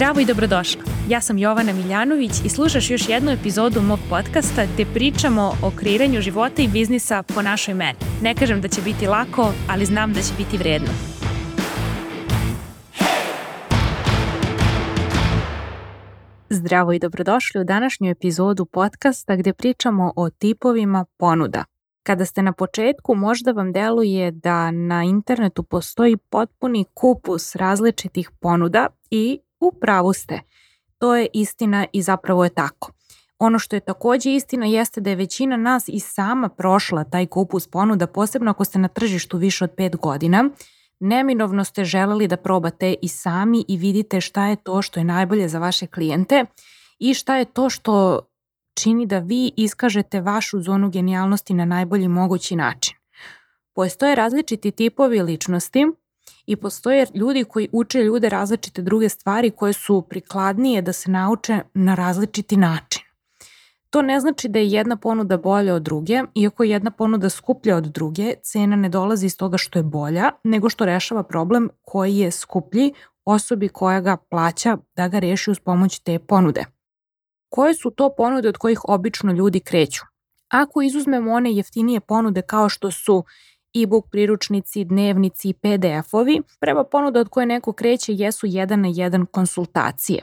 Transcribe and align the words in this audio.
Zdravo 0.00 0.20
i 0.20 0.24
dobrodošla. 0.24 0.82
Ja 1.08 1.20
sam 1.20 1.38
Jovana 1.38 1.72
Miljanović 1.72 2.30
i 2.44 2.48
slušaš 2.48 2.90
još 2.90 3.08
jednu 3.08 3.30
epizodu 3.30 3.82
mog 3.82 3.98
podcasta 4.10 4.66
gde 4.74 4.84
pričamo 4.94 5.52
o 5.62 5.70
kreiranju 5.76 6.20
života 6.20 6.62
i 6.62 6.68
biznisa 6.68 7.22
po 7.22 7.42
našoj 7.42 7.74
meni. 7.74 7.98
Ne 8.22 8.34
kažem 8.34 8.60
da 8.60 8.68
će 8.68 8.82
biti 8.82 9.06
lako, 9.06 9.52
ali 9.68 9.84
znam 9.84 10.12
da 10.12 10.20
će 10.20 10.34
biti 10.38 10.58
vredno. 10.58 10.88
Zdravo 16.50 16.92
i 16.92 16.98
dobrodošli 16.98 17.60
u 17.60 17.64
današnju 17.64 18.10
epizodu 18.10 18.64
podcasta 18.64 19.36
gde 19.36 19.52
pričamo 19.52 20.12
o 20.16 20.30
tipovima 20.30 21.04
ponuda. 21.18 21.64
Kada 22.02 22.24
ste 22.24 22.42
na 22.42 22.52
početku, 22.52 23.14
možda 23.14 23.52
vam 23.52 23.72
deluje 23.72 24.30
da 24.30 24.70
na 24.70 25.04
internetu 25.04 25.62
postoji 25.62 26.16
potpuni 26.16 26.84
kupus 26.94 27.56
različitih 27.56 28.30
ponuda 28.40 28.86
i 29.10 29.40
u 29.60 29.72
pravu 29.80 30.12
ste. 30.12 30.40
To 30.98 31.16
je 31.16 31.28
istina 31.32 31.86
i 31.92 32.02
zapravo 32.02 32.44
je 32.44 32.50
tako. 32.50 32.92
Ono 33.38 33.58
što 33.58 33.76
je 33.76 33.80
takođe 33.80 34.34
istina 34.34 34.66
jeste 34.66 35.00
da 35.00 35.10
je 35.10 35.16
većina 35.16 35.56
nas 35.56 35.88
i 35.88 36.00
sama 36.00 36.48
prošla 36.48 37.04
taj 37.04 37.26
kupus 37.26 37.66
ponuda, 37.66 38.06
posebno 38.06 38.50
ako 38.50 38.64
ste 38.64 38.78
na 38.78 38.88
tržištu 38.88 39.38
više 39.38 39.64
od 39.64 39.70
5 39.76 39.96
godina. 39.96 40.50
Neminovno 41.00 41.64
ste 41.64 41.84
želeli 41.84 42.28
da 42.28 42.36
probate 42.36 42.94
i 43.02 43.08
sami 43.08 43.64
i 43.68 43.76
vidite 43.76 44.20
šta 44.20 44.46
je 44.46 44.56
to 44.56 44.82
što 44.82 45.00
je 45.00 45.04
najbolje 45.04 45.48
za 45.48 45.58
vaše 45.58 45.86
klijente 45.86 46.44
i 46.98 47.14
šta 47.14 47.36
je 47.36 47.44
to 47.44 47.70
što 47.70 48.20
čini 48.74 49.06
da 49.06 49.18
vi 49.18 49.52
iskažete 49.56 50.20
vašu 50.20 50.60
zonu 50.60 50.90
genijalnosti 50.90 51.54
na 51.54 51.64
najbolji 51.64 52.08
mogući 52.08 52.56
način. 52.56 52.96
Postoje 53.74 54.14
različiti 54.14 54.70
tipovi 54.70 55.22
ličnosti 55.22 55.86
i 56.50 56.56
postoje 56.56 57.06
ljudi 57.14 57.44
koji 57.44 57.68
uče 57.72 58.02
ljude 58.02 58.28
različite 58.28 58.82
druge 58.82 59.08
stvari 59.08 59.50
koje 59.50 59.72
su 59.72 60.02
prikladnije 60.02 60.82
da 60.82 60.92
se 60.92 61.10
nauče 61.10 61.60
na 61.74 61.94
različiti 61.94 62.56
način. 62.56 63.02
To 63.90 64.02
ne 64.02 64.20
znači 64.20 64.48
da 64.48 64.58
je 64.58 64.68
jedna 64.68 64.96
ponuda 64.96 65.36
bolja 65.36 65.74
od 65.74 65.82
druge, 65.82 66.22
iako 66.34 66.62
je 66.64 66.70
jedna 66.70 66.90
ponuda 66.90 67.30
skuplja 67.30 67.76
od 67.76 67.84
druge, 67.84 68.34
cena 68.42 68.76
ne 68.76 68.88
dolazi 68.88 69.26
iz 69.26 69.36
toga 69.36 69.58
što 69.58 69.78
je 69.78 69.82
bolja, 69.82 70.30
nego 70.44 70.68
što 70.68 70.84
rešava 70.84 71.22
problem 71.22 71.68
koji 71.82 72.16
je 72.16 72.30
skuplji 72.30 72.92
osobi 73.24 73.68
koja 73.68 74.00
ga 74.00 74.16
plaća 74.16 74.76
da 74.96 75.08
ga 75.08 75.18
reši 75.18 75.50
uz 75.50 75.60
pomoć 75.60 75.98
te 75.98 76.18
ponude. 76.18 76.64
Koje 77.48 77.74
su 77.74 77.90
to 77.90 78.14
ponude 78.16 78.48
od 78.48 78.56
kojih 78.56 78.80
obično 78.84 79.32
ljudi 79.32 79.60
kreću? 79.60 80.02
Ako 80.48 80.82
izuzmemo 80.82 81.32
one 81.32 81.52
jeftinije 81.52 82.00
ponude 82.00 82.42
kao 82.42 82.68
što 82.68 82.90
su 82.90 83.24
e-book 83.74 84.10
priručnici, 84.10 84.84
dnevnici 84.84 85.48
i 85.48 85.54
PDF-ovi, 85.54 86.42
prva 86.60 86.84
ponuda 86.84 87.20
od 87.20 87.28
koje 87.28 87.46
neko 87.46 87.72
kreće 87.72 88.14
jesu 88.14 88.46
jedan 88.46 88.80
na 88.80 88.88
jedan 88.94 89.26
konsultacije. 89.26 90.22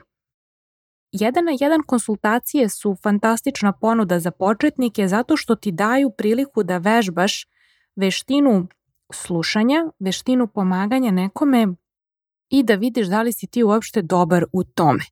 Jedan 1.11 1.45
na 1.45 1.51
jedan 1.59 1.83
konsultacije 1.83 2.69
su 2.69 2.95
fantastična 3.03 3.71
ponuda 3.71 4.19
za 4.19 4.31
početnike 4.31 5.07
zato 5.07 5.37
što 5.37 5.55
ti 5.55 5.71
daju 5.71 6.09
priliku 6.09 6.63
da 6.63 6.77
vežbaš 6.77 7.47
veštinu 7.95 8.67
slušanja, 9.13 9.85
veštinu 9.99 10.47
pomaganja 10.47 11.11
nekome 11.11 11.67
i 12.49 12.63
da 12.63 12.75
vidiš 12.75 13.07
da 13.07 13.21
li 13.21 13.33
si 13.33 13.47
ti 13.47 13.63
uopšte 13.63 14.01
dobar 14.01 14.45
u 14.53 14.63
tome. 14.63 15.03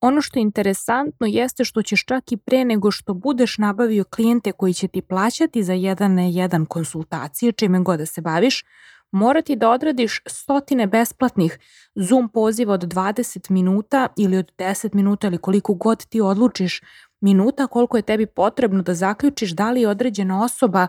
Ono 0.00 0.20
što 0.20 0.38
je 0.38 0.42
interesantno 0.42 1.26
jeste 1.26 1.64
što 1.64 1.82
ćeš 1.82 2.04
čak 2.04 2.32
i 2.32 2.36
pre 2.36 2.64
nego 2.64 2.90
što 2.90 3.14
budeš 3.14 3.58
nabavio 3.58 4.04
klijente 4.04 4.52
koji 4.52 4.74
će 4.74 4.88
ti 4.88 5.02
plaćati 5.02 5.62
za 5.62 5.72
jedan 5.72 6.14
na 6.14 6.22
jedan 6.22 6.66
konsultacije, 6.66 7.52
čime 7.52 7.80
god 7.80 7.98
da 7.98 8.06
se 8.06 8.20
baviš, 8.20 8.64
morati 9.12 9.56
da 9.56 9.70
odradiš 9.70 10.20
stotine 10.26 10.86
besplatnih 10.86 11.58
Zoom 11.94 12.28
poziva 12.28 12.74
od 12.74 12.82
20 12.82 13.50
minuta 13.50 14.08
ili 14.16 14.36
od 14.36 14.52
10 14.58 14.94
minuta 14.94 15.26
ili 15.26 15.38
koliko 15.38 15.74
god 15.74 16.06
ti 16.06 16.20
odlučiš 16.20 16.80
minuta 17.20 17.66
koliko 17.66 17.96
je 17.96 18.02
tebi 18.02 18.26
potrebno 18.26 18.82
da 18.82 18.94
zaključiš 18.94 19.50
da 19.50 19.70
li 19.70 19.80
je 19.80 19.88
određena 19.88 20.44
osoba 20.44 20.86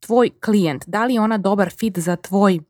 tvoj 0.00 0.30
klijent, 0.44 0.84
da 0.86 1.04
li 1.04 1.14
je 1.14 1.20
ona 1.20 1.38
dobar 1.38 1.70
fit 1.70 1.98
za 1.98 2.16
tvoj 2.16 2.60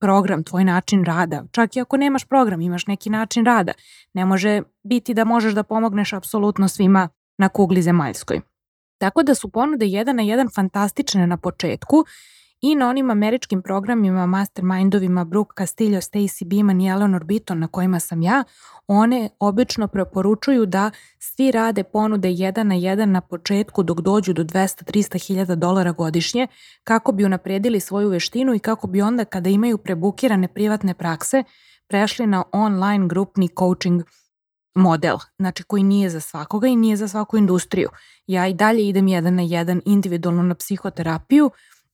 program, 0.00 0.44
tvoj 0.44 0.64
način 0.64 1.04
rada. 1.04 1.44
Čak 1.52 1.76
i 1.76 1.80
ako 1.80 1.96
nemaš 1.96 2.24
program, 2.24 2.60
imaš 2.60 2.86
neki 2.86 3.10
način 3.10 3.44
rada. 3.44 3.72
Ne 4.14 4.24
može 4.24 4.62
biti 4.82 5.14
da 5.14 5.24
možeš 5.24 5.52
da 5.52 5.62
pomogneš 5.62 6.12
apsolutno 6.12 6.68
svima 6.68 7.08
na 7.38 7.48
kugli 7.48 7.82
zemaljskoj. 7.82 8.40
Tako 8.98 9.22
da 9.22 9.34
su 9.34 9.48
ponude 9.48 9.86
jedan 9.86 10.16
na 10.16 10.22
jedan 10.22 10.48
fantastične 10.54 11.26
na 11.26 11.36
početku 11.36 12.04
i 12.60 12.74
na 12.74 12.88
onim 12.88 13.10
američkim 13.10 13.62
programima, 13.62 14.26
mastermindovima 14.26 15.24
Brooke 15.24 15.52
Castillo, 15.58 16.00
Stacy 16.00 16.44
Beeman 16.44 16.80
i 16.80 16.88
Eleanor 16.88 17.24
Beaton 17.24 17.58
na 17.58 17.68
kojima 17.68 18.00
sam 18.00 18.22
ja, 18.22 18.44
one 18.86 19.28
obično 19.38 19.88
preporučuju 19.88 20.66
da 20.66 20.90
svi 21.18 21.50
rade 21.50 21.84
ponude 21.84 22.30
jedan 22.30 22.68
na 22.68 22.74
jedan 22.74 23.10
na 23.10 23.20
početku 23.20 23.82
dok 23.82 24.00
dođu 24.00 24.32
do 24.32 24.44
200-300 24.44 25.26
hiljada 25.26 25.54
dolara 25.54 25.92
godišnje 25.92 26.46
kako 26.84 27.12
bi 27.12 27.24
unapredili 27.24 27.80
svoju 27.80 28.08
veštinu 28.08 28.54
i 28.54 28.58
kako 28.58 28.86
bi 28.86 29.02
onda 29.02 29.24
kada 29.24 29.50
imaju 29.50 29.78
prebukirane 29.78 30.48
privatne 30.48 30.94
prakse 30.94 31.44
prešli 31.88 32.26
na 32.26 32.44
online 32.52 33.08
grupni 33.08 33.48
coaching 33.58 34.02
model, 34.74 35.16
znači 35.38 35.62
koji 35.62 35.82
nije 35.82 36.10
za 36.10 36.20
svakoga 36.20 36.66
i 36.68 36.76
nije 36.76 36.96
za 36.96 37.08
svaku 37.08 37.36
industriju. 37.36 37.88
Ja 38.26 38.46
i 38.46 38.54
dalje 38.54 38.88
idem 38.88 39.08
jedan 39.08 39.34
na 39.34 39.42
jedan 39.42 39.82
individualno 39.84 40.42
na 40.42 40.54
psihoterapiju, 40.54 41.50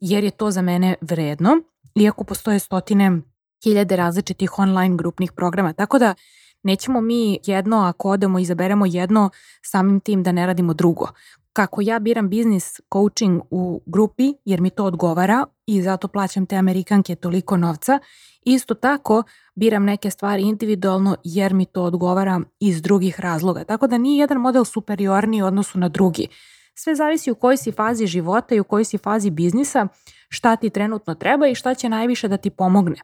jer 0.07 0.25
je 0.25 0.31
to 0.31 0.51
za 0.51 0.63
mene 0.63 0.95
vredno, 1.01 1.51
iako 1.95 2.25
postoje 2.25 2.59
stotine 2.59 3.21
hiljade 3.65 3.97
različitih 3.97 4.59
online 4.59 4.97
grupnih 4.97 5.33
programa. 5.33 5.73
Tako 5.73 5.99
da 5.99 6.15
nećemo 6.63 7.01
mi 7.01 7.39
jedno, 7.47 7.77
ako 7.77 8.11
odemo 8.11 8.39
i 8.39 8.43
izaberemo 8.43 8.87
jedno, 8.87 9.31
samim 9.63 10.01
tim 10.01 10.23
da 10.23 10.33
ne 10.33 10.47
radimo 10.47 10.75
drugo. 10.75 11.09
Kako 11.53 11.81
ja 11.81 11.99
biram 11.99 12.29
biznis 12.29 12.81
coaching 12.93 13.43
u 13.51 13.83
grupi, 13.87 14.33
jer 14.45 14.61
mi 14.61 14.71
to 14.71 14.85
odgovara 14.85 15.47
i 15.67 15.83
zato 15.83 16.09
plaćam 16.09 16.47
te 16.47 16.57
Amerikanke 16.57 17.15
toliko 17.15 17.57
novca, 17.57 17.99
isto 18.43 18.75
tako 18.75 19.23
biram 19.55 19.85
neke 19.85 20.11
stvari 20.11 20.43
individualno 20.43 21.17
jer 21.25 21.55
mi 21.55 21.67
to 21.67 21.83
odgovara 21.83 22.41
iz 22.61 22.83
drugih 22.83 23.21
razloga. 23.21 23.65
Tako 23.65 23.87
da 23.87 23.99
nije 23.99 24.21
jedan 24.21 24.39
model 24.39 24.65
superiorniji 24.65 25.43
u 25.43 25.47
odnosu 25.47 25.79
na 25.79 25.89
drugi. 25.89 26.29
Sve 26.75 26.95
zavisi 26.95 27.31
u 27.31 27.35
kojoj 27.35 27.57
si 27.57 27.73
fazi 27.73 28.07
života 28.07 28.55
i 28.55 28.61
u 28.61 28.65
kojoj 28.65 28.85
si 28.85 28.99
fazi 28.99 29.31
biznisa, 29.31 29.89
šta 30.29 30.57
ti 30.57 30.71
trenutno 30.71 31.15
treba 31.15 31.47
i 31.47 31.55
šta 31.55 31.75
će 31.75 31.89
najviše 31.89 32.29
da 32.29 32.37
ti 32.37 32.51
pomogne. 32.51 32.97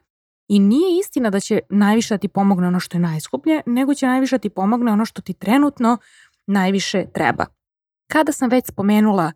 I 0.47 0.59
nije 0.59 0.99
istina 0.99 1.29
da 1.29 1.39
će 1.39 1.59
najviše 1.69 2.13
da 2.13 2.17
ti 2.17 2.27
pomogne 2.27 2.67
ono 2.67 2.79
što 2.79 2.97
je 2.97 3.01
najskuplje, 3.01 3.61
nego 3.65 3.93
će 3.93 4.07
najviše 4.07 4.37
da 4.37 4.41
ti 4.41 4.49
pomogne 4.49 4.91
ono 4.91 5.05
što 5.05 5.21
ti 5.21 5.33
trenutno 5.33 5.97
najviše 6.47 7.05
treba. 7.13 7.45
Kada 8.07 8.31
sam 8.31 8.49
već 8.49 8.65
spomenula 8.67 9.31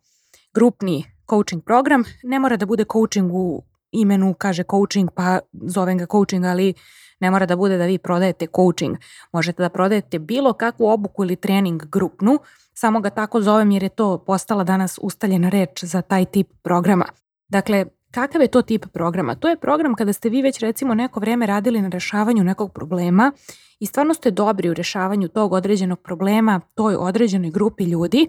grupni 0.53 1.03
coaching 1.29 1.63
program, 1.63 2.03
ne 2.23 2.39
mora 2.39 2.57
da 2.57 2.65
bude 2.65 2.85
coaching 2.91 3.31
u 3.33 3.63
imenu, 4.01 4.33
kaže 4.33 4.63
coaching, 4.63 5.09
pa 5.15 5.39
zovem 5.53 5.97
ga 5.97 6.05
coaching, 6.11 6.45
ali 6.45 6.73
ne 7.19 7.31
mora 7.31 7.45
da 7.45 7.55
bude 7.55 7.77
da 7.77 7.85
vi 7.85 7.97
prodajete 7.97 8.47
coaching. 8.55 8.97
Možete 9.31 9.63
da 9.63 9.69
prodajete 9.69 10.19
bilo 10.19 10.53
kakvu 10.53 10.87
obuku 10.87 11.23
ili 11.23 11.35
trening 11.35 11.85
grupnu, 11.85 12.39
samo 12.73 12.99
ga 12.99 13.09
tako 13.09 13.41
zovem 13.41 13.71
jer 13.71 13.83
je 13.83 13.89
to 13.89 14.17
postala 14.17 14.63
danas 14.63 14.99
ustaljena 15.01 15.49
reč 15.49 15.83
za 15.83 16.01
taj 16.01 16.25
tip 16.25 16.47
programa. 16.63 17.05
Dakle, 17.47 17.85
kakav 18.11 18.41
je 18.41 18.47
to 18.47 18.61
tip 18.61 18.85
programa? 18.93 19.35
To 19.35 19.49
je 19.49 19.57
program 19.57 19.95
kada 19.95 20.13
ste 20.13 20.29
vi 20.29 20.41
već 20.41 20.59
recimo 20.59 20.93
neko 20.93 21.19
vreme 21.19 21.45
radili 21.45 21.81
na 21.81 21.89
rešavanju 21.89 22.43
nekog 22.43 22.73
problema 22.73 23.31
i 23.79 23.85
stvarno 23.85 24.13
ste 24.13 24.31
dobri 24.31 24.69
u 24.69 24.73
rešavanju 24.73 25.27
tog 25.27 25.53
određenog 25.53 26.01
problema 26.01 26.61
toj 26.75 26.95
određenoj 26.95 27.51
grupi 27.51 27.83
ljudi 27.83 28.27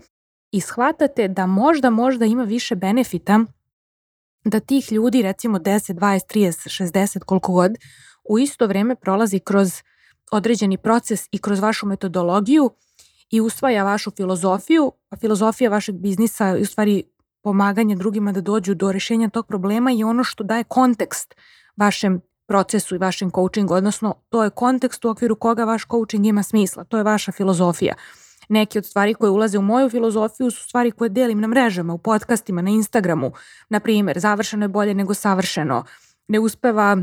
i 0.53 0.61
shvatate 0.61 1.29
da 1.29 1.47
možda, 1.47 1.91
možda 1.91 2.25
ima 2.25 2.45
više 2.45 2.75
benefita 2.75 3.45
da 4.51 4.61
tih 4.61 4.93
ljudi, 4.93 5.23
recimo 5.23 5.59
10, 5.59 5.95
20, 5.95 6.21
30, 6.35 6.85
60, 6.95 7.25
koliko 7.25 7.53
god, 7.53 7.73
u 8.25 8.39
isto 8.39 8.67
vreme 8.67 8.95
prolazi 8.95 9.39
kroz 9.39 9.83
određeni 10.33 10.77
proces 10.79 11.29
i 11.33 11.39
kroz 11.39 11.61
vašu 11.61 11.87
metodologiju 11.87 12.71
i 13.31 13.41
usvaja 13.41 13.85
vašu 13.85 14.11
filozofiju, 14.11 14.93
a 15.11 15.17
filozofija 15.17 15.71
vašeg 15.71 15.95
biznisa 15.95 16.47
je 16.47 16.63
u 16.63 16.67
stvari 16.67 17.03
pomaganje 17.43 17.97
drugima 17.97 18.33
da 18.33 18.41
dođu 18.41 18.75
do 18.75 18.93
rešenja 18.93 19.29
tog 19.29 19.47
problema 19.47 19.93
i 19.93 20.05
ono 20.05 20.25
što 20.25 20.45
daje 20.45 20.65
kontekst 20.65 21.35
vašem 21.77 22.21
procesu 22.47 22.95
i 22.95 22.99
vašem 22.99 23.31
coachingu, 23.31 23.75
odnosno 23.75 24.15
to 24.29 24.45
je 24.45 24.51
kontekst 24.51 25.05
u 25.05 25.09
okviru 25.09 25.37
koga 25.37 25.65
vaš 25.65 25.87
coaching 25.91 26.27
ima 26.27 26.43
smisla, 26.43 26.85
to 26.85 26.97
je 26.97 27.03
vaša 27.03 27.33
filozofija. 27.33 27.95
Neke 28.49 28.79
od 28.79 28.87
stvari 28.87 29.15
koje 29.15 29.31
ulaze 29.31 29.59
u 29.59 29.63
moju 29.63 29.91
filozofiju 29.91 30.51
su 30.51 30.63
stvari 30.63 30.91
koje 30.91 31.09
delim 31.09 31.41
na 31.41 31.47
mrežama, 31.47 31.93
u 31.93 31.99
podcastima, 31.99 32.63
na 32.63 32.71
Instagramu. 32.71 33.33
Na 33.69 33.81
primer, 33.81 34.19
završeno 34.19 34.65
je 34.65 34.69
bolje 34.69 34.95
nego 34.95 35.15
savršeno. 35.15 35.85
Ne 36.29 36.39
uspeva 36.39 36.97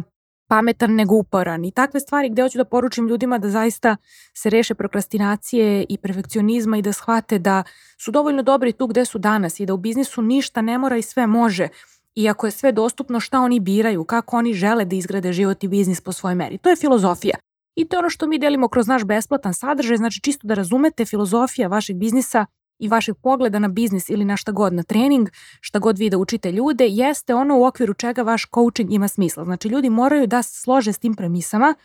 pametan 0.47 0.95
nego 0.95 1.15
uporan 1.15 1.65
i 1.65 1.71
takve 1.71 1.99
stvari 1.99 2.29
gde 2.29 2.41
hoću 2.41 2.57
da 2.57 2.65
poručim 2.65 3.07
ljudima 3.07 3.37
da 3.37 3.49
zaista 3.49 3.95
se 4.33 4.49
reše 4.49 4.75
prokrastinacije 4.75 5.85
i 5.89 5.97
perfekcionizma 5.97 6.77
i 6.77 6.81
da 6.81 6.93
shvate 6.93 7.39
da 7.39 7.63
su 7.97 8.11
dovoljno 8.11 8.43
dobri 8.43 8.71
tu 8.71 8.87
gde 8.87 9.05
su 9.05 9.17
danas 9.17 9.59
i 9.59 9.65
da 9.65 9.73
u 9.73 9.77
biznisu 9.77 10.21
ništa 10.21 10.61
ne 10.61 10.77
mora 10.77 10.97
i 10.97 11.01
sve 11.01 11.27
može. 11.27 11.67
Iako 12.15 12.47
je 12.47 12.51
sve 12.51 12.71
dostupno 12.71 13.19
šta 13.19 13.39
oni 13.39 13.59
biraju, 13.59 14.03
kako 14.03 14.37
oni 14.37 14.53
žele 14.53 14.85
da 14.85 14.95
izgrade 14.95 15.33
život 15.33 15.63
i 15.63 15.67
biznis 15.67 16.01
po 16.01 16.11
svojoj 16.11 16.35
meri. 16.35 16.57
To 16.57 16.69
je 16.69 16.75
filozofija. 16.75 17.35
I 17.75 17.85
to 17.85 17.95
je 17.95 17.99
ono 17.99 18.09
što 18.09 18.27
mi 18.27 18.39
delimo 18.39 18.67
kroz 18.67 18.87
naš 18.87 19.03
besplatan 19.03 19.53
sadržaj, 19.53 19.97
znači 19.97 20.21
čisto 20.21 20.47
da 20.47 20.53
razumete 20.53 21.05
filozofija 21.05 21.67
vašeg 21.67 21.95
biznisa 21.95 22.45
i 22.79 22.87
vašeg 22.87 23.15
pogleda 23.23 23.59
na 23.59 23.67
biznis 23.67 24.09
ili 24.09 24.25
na 24.25 24.37
šta 24.37 24.51
god, 24.51 24.73
na 24.73 24.83
trening, 24.83 25.29
šta 25.61 25.79
god 25.79 25.97
vi 25.97 26.09
da 26.09 26.17
učite 26.17 26.51
ljude, 26.51 26.87
jeste 26.87 27.35
ono 27.35 27.57
u 27.57 27.65
okviru 27.65 27.93
čega 27.93 28.21
vaš 28.21 28.45
coaching 28.53 28.93
ima 28.93 29.07
smisla. 29.07 29.45
Znači 29.45 29.67
ljudi 29.67 29.89
moraju 29.89 30.27
da 30.27 30.43
se 30.43 30.61
slože 30.61 30.93
s 30.93 30.99
tim 30.99 31.15
premisama 31.15 31.75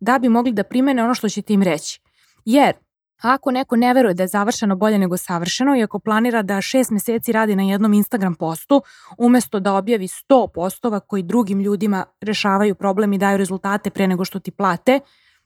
da 0.00 0.18
bi 0.18 0.28
mogli 0.28 0.52
da 0.52 0.62
primene 0.62 1.04
ono 1.04 1.14
što 1.14 1.28
ćete 1.28 1.52
im 1.52 1.62
reći. 1.62 2.00
Jer 2.44 2.74
ako 3.22 3.50
neko 3.50 3.76
ne 3.76 3.94
veruje 3.94 4.14
da 4.14 4.22
je 4.22 4.28
završeno 4.28 4.76
bolje 4.76 4.98
nego 4.98 5.16
savršeno 5.16 5.76
i 5.76 5.82
ako 5.82 5.98
planira 5.98 6.42
da 6.42 6.60
šest 6.60 6.90
meseci 6.90 7.32
radi 7.32 7.56
na 7.56 7.62
jednom 7.62 7.92
Instagram 7.92 8.34
postu, 8.34 8.82
umesto 9.18 9.60
da 9.60 9.74
objavi 9.74 10.06
100 10.06 10.48
postova 10.54 11.00
koji 11.00 11.22
drugim 11.22 11.60
ljudima 11.60 12.04
rešavaju 12.20 12.74
problem 12.74 13.12
i 13.12 13.18
daju 13.18 13.38
rezultate 13.38 13.90
pre 13.90 14.06
nego 14.06 14.24
što 14.24 14.38
ti 14.40 14.50
plate, 14.50 15.00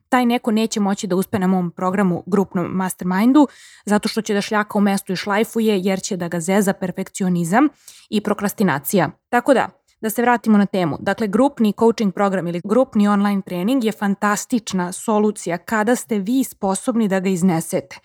taj 0.09 0.27
neko 0.27 0.51
neće 0.51 0.81
moći 0.81 1.07
da 1.07 1.17
uspe 1.17 1.39
na 1.39 1.47
mom 1.47 1.71
programu 1.71 2.23
grupnom 2.27 2.67
mastermindu 2.67 3.49
zato 3.85 4.09
što 4.09 4.23
će 4.23 4.35
da 4.35 4.41
šljaka 4.41 4.79
u 4.79 4.81
mestu 4.81 5.13
i 5.13 5.17
šlajfuje 5.17 5.79
jer 5.79 6.01
će 6.01 6.17
da 6.17 6.29
ga 6.29 6.41
zeza 6.41 6.73
perfekcionizam 6.73 7.69
i 8.11 8.21
prokrastinacija. 8.21 9.11
Tako 9.29 9.55
da, 9.55 9.69
da 10.01 10.11
se 10.11 10.23
vratimo 10.23 10.59
na 10.59 10.67
temu. 10.67 10.97
Dakle, 11.01 11.27
grupni 11.27 11.73
coaching 11.79 12.15
program 12.15 12.47
ili 12.47 12.61
grupni 12.65 13.09
online 13.09 13.43
trening 13.43 13.85
je 13.85 13.93
fantastična 13.93 14.93
solucija 14.93 15.59
kada 15.59 15.97
ste 15.97 16.19
vi 16.19 16.45
sposobni 16.45 17.09
da 17.09 17.21
ga 17.21 17.29
iznesete. 17.29 17.97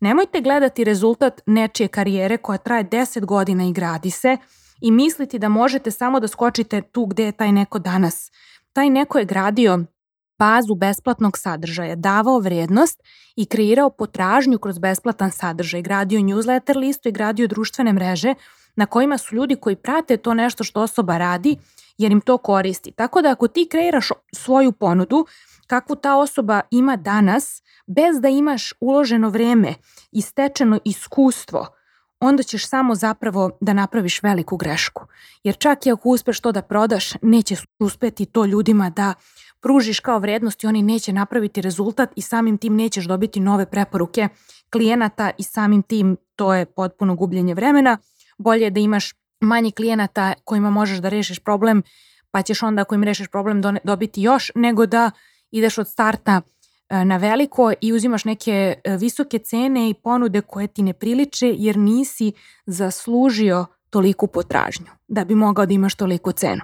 Nemojte 0.00 0.40
gledati 0.40 0.84
rezultat 0.84 1.40
nečije 1.46 1.88
karijere 1.88 2.36
koja 2.36 2.58
traje 2.58 2.84
10 2.84 3.24
godina 3.24 3.64
i 3.64 3.72
gradi 3.72 4.10
se 4.10 4.36
i 4.80 4.90
misliti 4.90 5.38
da 5.38 5.48
možete 5.48 5.90
samo 5.90 6.20
da 6.20 6.28
skočite 6.28 6.82
tu 6.82 7.06
gde 7.06 7.24
je 7.24 7.32
taj 7.32 7.52
neko 7.52 7.78
danas. 7.78 8.30
Taj 8.72 8.90
neko 8.90 9.18
je 9.18 9.24
gradio 9.24 9.84
bazu 10.42 10.74
besplatnog 10.74 11.38
sadržaja, 11.38 11.96
davao 11.96 12.38
vrednost 12.38 13.02
i 13.36 13.46
kreirao 13.46 13.90
potražnju 13.90 14.58
kroz 14.58 14.78
besplatan 14.78 15.30
sadržaj, 15.30 15.82
gradio 15.82 16.20
newsletter 16.20 16.76
listu 16.76 17.08
i 17.08 17.12
gradio 17.12 17.46
društvene 17.46 17.92
mreže 17.92 18.34
na 18.76 18.86
kojima 18.86 19.18
su 19.18 19.34
ljudi 19.36 19.56
koji 19.56 19.76
prate 19.76 20.16
to 20.16 20.34
nešto 20.34 20.64
što 20.64 20.80
osoba 20.80 21.18
radi 21.18 21.56
jer 21.98 22.12
im 22.12 22.20
to 22.20 22.38
koristi. 22.38 22.92
Tako 22.92 23.22
da 23.22 23.30
ako 23.30 23.48
ti 23.48 23.68
kreiraš 23.70 24.08
svoju 24.34 24.72
ponudu, 24.72 25.26
kakvu 25.66 25.96
ta 25.96 26.16
osoba 26.16 26.60
ima 26.70 26.96
danas, 26.96 27.62
bez 27.86 28.20
da 28.20 28.28
imaš 28.28 28.72
uloženo 28.80 29.28
vreme 29.28 29.74
i 30.12 30.22
stečeno 30.22 30.78
iskustvo, 30.84 31.66
onda 32.20 32.42
ćeš 32.42 32.68
samo 32.68 32.94
zapravo 32.94 33.50
da 33.60 33.72
napraviš 33.72 34.22
veliku 34.22 34.56
grešku. 34.56 35.06
Jer 35.44 35.56
čak 35.58 35.86
i 35.86 35.92
ako 35.92 36.08
uspeš 36.08 36.40
to 36.40 36.52
da 36.52 36.62
prodaš, 36.62 37.12
neće 37.22 37.56
uspeti 37.78 38.26
to 38.26 38.44
ljudima 38.44 38.90
da 38.90 39.14
pružiš 39.62 40.00
kao 40.00 40.18
vrednost 40.18 40.64
i 40.64 40.66
oni 40.66 40.82
neće 40.82 41.12
napraviti 41.12 41.60
rezultat 41.60 42.10
i 42.16 42.22
samim 42.22 42.58
tim 42.58 42.76
nećeš 42.76 43.04
dobiti 43.04 43.40
nove 43.40 43.66
preporuke 43.66 44.28
klijenata 44.72 45.30
i 45.38 45.42
samim 45.42 45.82
tim 45.82 46.16
to 46.36 46.54
je 46.54 46.66
potpuno 46.66 47.14
gubljenje 47.14 47.54
vremena. 47.54 47.98
Bolje 48.38 48.64
je 48.64 48.70
da 48.70 48.80
imaš 48.80 49.12
manje 49.40 49.70
klijenata 49.70 50.34
kojima 50.44 50.70
možeš 50.70 50.98
da 50.98 51.08
rešiš 51.08 51.38
problem, 51.38 51.82
pa 52.30 52.42
ćeš 52.42 52.62
onda 52.62 52.82
ako 52.82 52.94
im 52.94 53.04
rešiš 53.04 53.28
problem 53.28 53.62
dobiti 53.84 54.22
još, 54.22 54.52
nego 54.54 54.86
da 54.86 55.10
ideš 55.50 55.78
od 55.78 55.88
starta 55.88 56.40
e, 56.88 57.04
na 57.04 57.16
veliko 57.16 57.72
i 57.80 57.92
uzimaš 57.92 58.24
neke 58.24 58.74
e, 58.84 58.96
visoke 58.96 59.38
cene 59.38 59.90
i 59.90 59.94
ponude 59.94 60.40
koje 60.40 60.66
ti 60.66 60.82
ne 60.82 60.92
priliče 60.92 61.54
jer 61.58 61.76
nisi 61.76 62.32
zaslužio 62.66 63.66
toliku 63.90 64.26
potražnju 64.26 64.86
da 65.08 65.24
bi 65.24 65.34
mogao 65.34 65.66
da 65.66 65.74
imaš 65.74 65.94
toliku 65.94 66.32
cenu. 66.32 66.62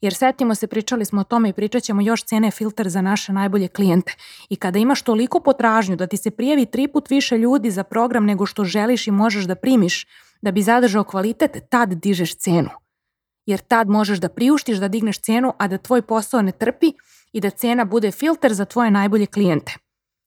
Jer 0.00 0.14
setimo 0.14 0.54
se, 0.54 0.66
pričali 0.66 1.04
smo 1.04 1.20
o 1.20 1.24
tome 1.24 1.48
i 1.48 1.52
pričat 1.52 1.82
ćemo 1.82 2.02
još 2.02 2.24
cene 2.24 2.50
filter 2.50 2.88
za 2.88 3.02
naše 3.02 3.32
najbolje 3.32 3.68
klijente. 3.68 4.16
I 4.48 4.56
kada 4.56 4.78
imaš 4.78 5.02
toliko 5.02 5.40
potražnju 5.40 5.96
da 5.96 6.06
ti 6.06 6.16
se 6.16 6.30
prijavi 6.30 6.66
tri 6.66 6.88
put 6.88 7.10
više 7.10 7.38
ljudi 7.38 7.70
za 7.70 7.84
program 7.84 8.24
nego 8.24 8.46
što 8.46 8.64
želiš 8.64 9.06
i 9.06 9.10
možeš 9.10 9.44
da 9.44 9.54
primiš 9.54 10.06
da 10.42 10.50
bi 10.50 10.62
zadržao 10.62 11.04
kvalitet, 11.04 11.56
tad 11.68 11.88
dižeš 11.88 12.36
cenu. 12.36 12.70
Jer 13.46 13.60
tad 13.60 13.88
možeš 13.88 14.18
da 14.18 14.28
priuštiš 14.28 14.78
da 14.78 14.88
digneš 14.88 15.18
cenu, 15.18 15.52
a 15.58 15.68
da 15.68 15.78
tvoj 15.78 16.02
posao 16.02 16.42
ne 16.42 16.52
trpi 16.52 16.92
i 17.32 17.40
da 17.40 17.50
cena 17.50 17.84
bude 17.84 18.10
filter 18.10 18.52
za 18.52 18.64
tvoje 18.64 18.90
najbolje 18.90 19.26
klijente. 19.26 19.76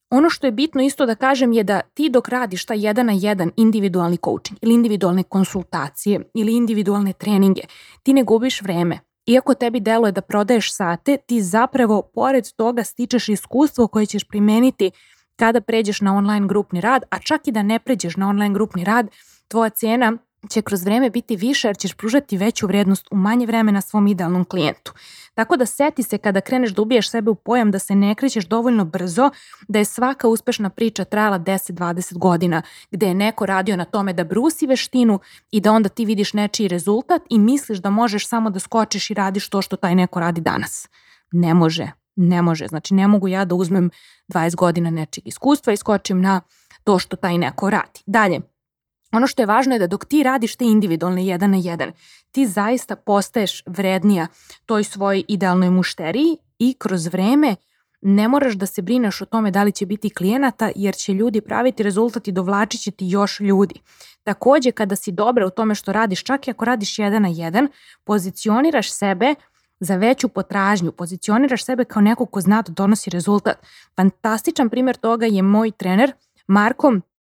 Ono 0.10 0.30
što 0.30 0.48
je 0.48 0.52
bitno 0.52 0.82
isto 0.82 1.06
da 1.06 1.16
kažem 1.16 1.54
je 1.54 1.64
da 1.64 1.82
ti 1.82 2.10
dok 2.10 2.30
radiš 2.30 2.66
taj 2.66 2.86
jedan 2.86 3.06
na 3.06 3.14
jedan 3.16 3.52
individualni 3.56 4.18
coaching 4.26 4.60
ili 4.62 4.74
individualne 4.74 5.24
konsultacije 5.24 6.22
ili 6.34 6.56
individualne 6.56 7.14
treninge, 7.14 7.62
ti 8.04 8.14
ne 8.14 8.24
gubiš 8.24 8.62
vreme. 8.62 9.00
Iako 9.26 9.54
tebi 9.54 9.80
deluje 9.80 10.12
da 10.12 10.22
prodaješ 10.22 10.76
sate, 10.76 11.18
ti 11.18 11.42
zapravo 11.42 12.02
pored 12.02 12.52
toga 12.56 12.84
stičeš 12.84 13.30
iskustvo 13.30 13.88
koje 13.88 14.06
ćeš 14.06 14.24
primeniti 14.24 14.92
kada 15.36 15.62
pređeš 15.62 16.02
na 16.02 16.16
online 16.16 16.48
grupni 16.48 16.82
rad, 16.82 17.04
a 17.10 17.20
čak 17.20 17.48
i 17.48 17.52
da 17.52 17.64
ne 17.64 17.80
pređeš 17.80 18.18
na 18.18 18.30
online 18.30 18.54
grupni 18.54 18.84
rad, 18.84 19.08
tvoja 19.48 19.70
cena 19.70 20.18
će 20.50 20.62
kroz 20.62 20.84
vreme 20.84 21.10
biti 21.10 21.36
više 21.36 21.68
jer 21.68 21.78
ćeš 21.78 21.94
pružati 21.94 22.38
veću 22.38 22.68
vrednost 22.68 23.08
u 23.12 23.16
manje 23.16 23.46
vremena 23.46 23.82
svom 23.82 24.08
idealnom 24.08 24.46
klijentu. 24.46 24.94
Tako 25.34 25.58
da 25.58 25.66
seti 25.66 26.04
se 26.04 26.18
kada 26.18 26.42
kreneš 26.42 26.72
da 26.72 26.82
ubiješ 26.82 27.10
sebe 27.10 27.32
u 27.32 27.36
pojam 27.36 27.72
da 27.72 27.80
se 27.80 27.96
ne 27.96 28.16
krećeš 28.16 28.46
dovoljno 28.46 28.86
brzo, 28.86 29.30
da 29.68 29.80
je 29.80 29.86
svaka 29.86 30.28
uspešna 30.28 30.70
priča 30.70 31.06
trajala 31.06 31.40
10-20 31.40 32.18
godina, 32.18 32.62
gde 32.92 33.08
je 33.08 33.14
neko 33.14 33.46
radio 33.46 33.78
na 33.78 33.86
tome 33.86 34.14
da 34.14 34.24
brusi 34.24 34.68
veštinu 34.68 35.20
i 35.52 35.62
da 35.62 35.72
onda 35.72 35.90
ti 35.90 36.06
vidiš 36.06 36.34
nečiji 36.34 36.68
rezultat 36.68 37.22
i 37.30 37.40
misliš 37.40 37.80
da 37.80 37.90
možeš 37.90 38.28
samo 38.28 38.50
da 38.50 38.60
skočiš 38.60 39.10
i 39.10 39.14
radiš 39.14 39.50
to 39.50 39.62
što 39.62 39.76
taj 39.76 39.96
neko 39.96 40.20
radi 40.20 40.42
danas. 40.42 40.90
Ne 41.32 41.54
može, 41.54 41.92
ne 42.16 42.42
može. 42.42 42.68
Znači 42.68 42.94
ne 42.94 43.08
mogu 43.08 43.28
ja 43.28 43.46
da 43.46 43.56
uzmem 43.56 43.90
20 44.28 44.56
godina 44.56 44.90
nečeg 44.90 45.28
iskustva 45.28 45.74
i 45.74 45.78
skočim 45.78 46.22
na 46.22 46.42
to 46.84 47.00
što 47.00 47.16
taj 47.16 47.38
neko 47.38 47.70
radi. 47.70 48.02
Dalje, 48.06 48.40
Ono 49.14 49.28
što 49.28 49.42
je 49.42 49.46
važno 49.46 49.76
je 49.76 49.80
da 49.80 49.88
dok 49.88 50.06
ti 50.06 50.24
radiš 50.24 50.56
te 50.56 50.66
individualne 50.66 51.26
jedan 51.26 51.52
na 51.52 51.58
jedan, 51.58 51.92
ti 52.32 52.48
zaista 52.48 52.96
postaješ 52.96 53.64
vrednija 53.66 54.28
toj 54.66 54.84
svojoj 54.84 55.24
idealnoj 55.28 55.70
mušteriji 55.70 56.38
i 56.60 56.76
kroz 56.80 57.08
vreme 57.08 57.56
ne 58.02 58.28
moraš 58.28 58.54
da 58.54 58.66
se 58.66 58.82
brineš 58.82 59.22
o 59.22 59.26
tome 59.26 59.52
da 59.52 59.64
li 59.64 59.72
će 59.72 59.86
biti 59.86 60.10
klijenata 60.10 60.72
jer 60.76 60.96
će 60.96 61.14
ljudi 61.14 61.42
praviti 61.42 61.84
rezultat 61.84 62.28
i 62.28 62.32
dovlačit 62.32 62.82
će 62.82 62.92
ti 62.92 63.06
još 63.08 63.40
ljudi. 63.40 63.76
Takođe, 64.24 64.72
kada 64.72 64.96
si 64.96 65.12
dobra 65.12 65.46
u 65.46 65.50
tome 65.50 65.76
što 65.76 65.94
radiš, 65.94 66.24
čak 66.24 66.48
i 66.48 66.52
ako 66.52 66.66
radiš 66.66 67.00
jedan 67.00 67.22
na 67.22 67.28
jedan, 67.28 67.68
pozicioniraš 68.04 68.92
sebe 68.92 69.36
za 69.80 69.96
veću 69.96 70.28
potražnju, 70.28 70.92
pozicioniraš 70.92 71.66
sebe 71.66 71.86
kao 71.86 72.02
neko 72.02 72.26
ko 72.26 72.42
zna 72.42 72.62
da 72.62 72.74
donosi 72.74 73.10
rezultat. 73.10 73.58
Fantastičan 73.96 74.70
primjer 74.70 74.96
toga 74.96 75.26
je 75.26 75.42
moj 75.42 75.72
trener 75.72 76.14
Marko 76.48 76.94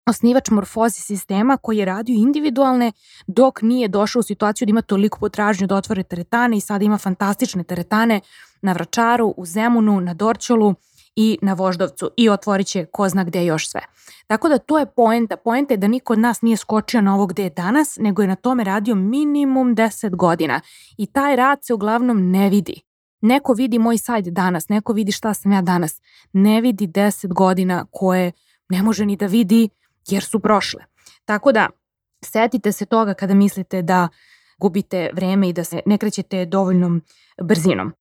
osnivač 0.05 0.49
morfozi 0.49 1.01
sistema 1.01 1.57
koji 1.57 1.77
je 1.77 1.85
radio 1.85 2.13
individualne 2.13 2.91
dok 3.27 3.61
nije 3.61 3.87
došao 3.87 4.19
u 4.19 4.23
situaciju 4.23 4.65
da 4.65 4.69
ima 4.69 4.81
toliko 4.81 5.19
potražnju 5.19 5.67
da 5.67 5.75
otvore 5.75 6.03
teretane 6.03 6.57
i 6.57 6.61
sada 6.61 6.85
ima 6.85 6.97
fantastične 6.97 7.63
teretane 7.63 8.19
na 8.61 8.73
Vračaru, 8.73 9.33
u 9.37 9.45
Zemunu, 9.45 10.01
na 10.01 10.13
Dorčolu 10.13 10.75
i 11.15 11.37
na 11.41 11.53
Voždovcu 11.53 12.11
i 12.17 12.29
otvorit 12.29 12.67
će 12.67 12.85
ko 12.85 13.09
zna 13.09 13.23
gde 13.23 13.45
još 13.45 13.69
sve. 13.69 13.81
Tako 14.27 14.49
da 14.49 14.57
to 14.57 14.79
je 14.79 14.85
poenta. 14.85 15.37
Poenta 15.37 15.73
je 15.73 15.77
da 15.77 15.87
niko 15.87 16.13
od 16.13 16.19
nas 16.19 16.41
nije 16.41 16.57
skočio 16.57 17.01
na 17.01 17.15
ovo 17.15 17.25
gde 17.25 17.43
je 17.43 17.49
danas, 17.49 17.97
nego 17.97 18.21
je 18.21 18.27
na 18.27 18.35
tome 18.35 18.63
radio 18.63 18.95
minimum 18.95 19.75
10 19.75 20.15
godina. 20.15 20.61
I 20.97 21.05
taj 21.05 21.35
rad 21.35 21.65
se 21.65 21.73
uglavnom 21.73 22.31
ne 22.31 22.49
vidi. 22.49 22.81
Neko 23.21 23.53
vidi 23.53 23.79
moj 23.79 23.97
sajt 23.97 24.25
danas, 24.25 24.69
neko 24.69 24.93
vidi 24.93 25.11
šta 25.11 25.33
sam 25.33 25.51
ja 25.51 25.61
danas. 25.61 26.01
Ne 26.33 26.61
vidi 26.61 26.87
10 26.87 27.33
godina 27.33 27.85
koje 27.91 28.31
ne 28.69 28.83
može 28.83 29.05
ni 29.05 29.15
da 29.15 29.25
vidi 29.25 29.69
jer 30.07 30.23
su 30.23 30.39
prošle. 30.39 30.83
Tako 31.25 31.51
da, 31.51 31.69
setite 32.25 32.71
se 32.71 32.85
toga 32.85 33.13
kada 33.13 33.33
mislite 33.33 33.81
da 33.81 34.07
gubite 34.57 35.09
vreme 35.13 35.49
i 35.49 35.53
da 35.53 35.63
se 35.63 35.81
ne 35.85 35.97
krećete 35.97 36.45
dovoljnom 36.45 37.01
brzinom. 37.41 37.93